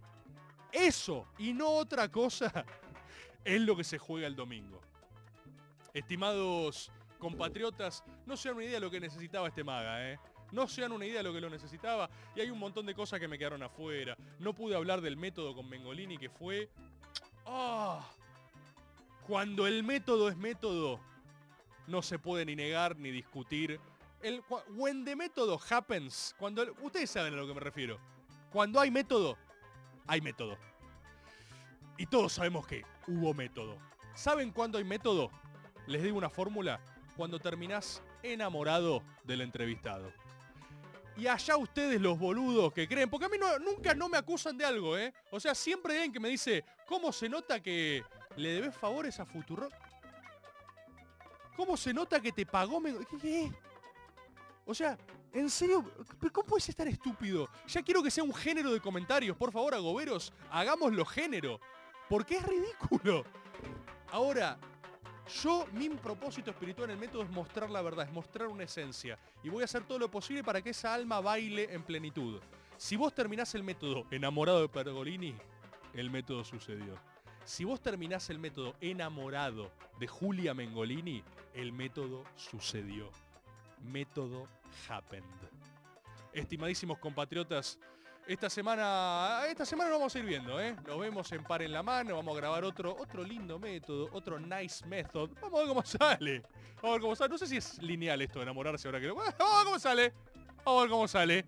[0.70, 2.64] Eso y no otra cosa
[3.44, 4.80] es lo que se juega el domingo.
[5.94, 10.18] Estimados compatriotas, no se dan una idea de lo que necesitaba este maga, ¿eh?
[10.50, 12.94] No se dan una idea de lo que lo necesitaba y hay un montón de
[12.94, 14.16] cosas que me quedaron afuera.
[14.38, 16.68] No pude hablar del método con Mengolini que fue...
[17.46, 18.06] ¡Ah!
[19.26, 21.00] Cuando el método es método,
[21.86, 23.80] no se puede ni negar ni discutir.
[24.20, 24.42] El,
[24.74, 27.98] when the método happens, cuando ustedes saben a lo que me refiero.
[28.50, 29.38] Cuando hay método,
[30.06, 30.58] hay método.
[32.02, 33.78] Y todos sabemos que hubo método.
[34.16, 35.30] ¿Saben cuándo hay método?
[35.86, 36.80] Les digo una fórmula.
[37.16, 40.12] Cuando terminás enamorado del entrevistado.
[41.16, 44.64] Y allá ustedes los boludos que creen, porque a mí nunca no me acusan de
[44.64, 45.14] algo, ¿eh?
[45.30, 48.02] O sea, siempre hay alguien que me dice, ¿cómo se nota que
[48.34, 49.68] le debes favores a Futuro?
[51.56, 52.82] ¿Cómo se nota que te pagó?
[53.20, 53.52] ¿Qué?
[54.66, 54.98] O sea,
[55.32, 55.84] ¿en serio?
[56.18, 57.48] ¿Pero ¿Cómo puedes estar estúpido?
[57.68, 59.36] Ya quiero que sea un género de comentarios.
[59.36, 61.60] Por favor, agoberos, hagámoslo género.
[62.12, 63.24] Porque es ridículo.
[64.10, 64.58] Ahora,
[65.42, 69.18] yo, mi propósito espiritual en el método es mostrar la verdad, es mostrar una esencia.
[69.42, 72.38] Y voy a hacer todo lo posible para que esa alma baile en plenitud.
[72.76, 75.34] Si vos terminás el método enamorado de Pergolini,
[75.94, 76.98] el método sucedió.
[77.46, 83.08] Si vos terminás el método enamorado de Julia Mengolini, el método sucedió.
[83.90, 84.46] Método
[84.86, 85.24] happened.
[86.34, 87.78] Estimadísimos compatriotas,
[88.26, 90.76] esta semana, esta semana vamos a ir viendo, ¿eh?
[90.86, 94.38] Nos vemos en Par en la Mano, vamos a grabar otro, otro lindo método, otro
[94.38, 95.30] nice method.
[95.40, 96.42] Vamos a ver cómo sale.
[96.76, 97.30] Vamos a ver cómo sale.
[97.30, 99.14] No sé si es lineal esto de enamorarse ahora que lo...
[99.38, 100.12] Vamos a ver cómo sale.
[100.64, 101.46] Vamos a ver cómo sale.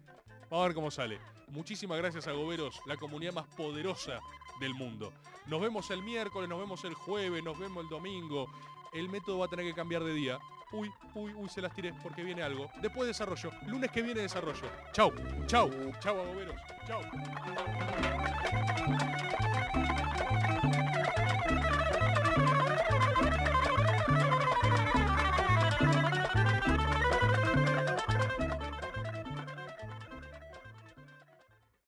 [0.51, 1.20] Vamos a ver cómo sale.
[1.49, 4.20] Muchísimas gracias a Goberos, la comunidad más poderosa
[4.59, 5.12] del mundo.
[5.47, 8.49] Nos vemos el miércoles, nos vemos el jueves, nos vemos el domingo.
[8.93, 10.39] El método va a tener que cambiar de día.
[10.73, 12.71] Uy, uy, uy, se las tiré porque viene algo.
[12.81, 13.51] Después desarrollo.
[13.67, 14.69] Lunes que viene desarrollo.
[14.93, 15.12] Chau,
[15.47, 16.57] chau, chau, agoberos.
[16.87, 17.01] Chau.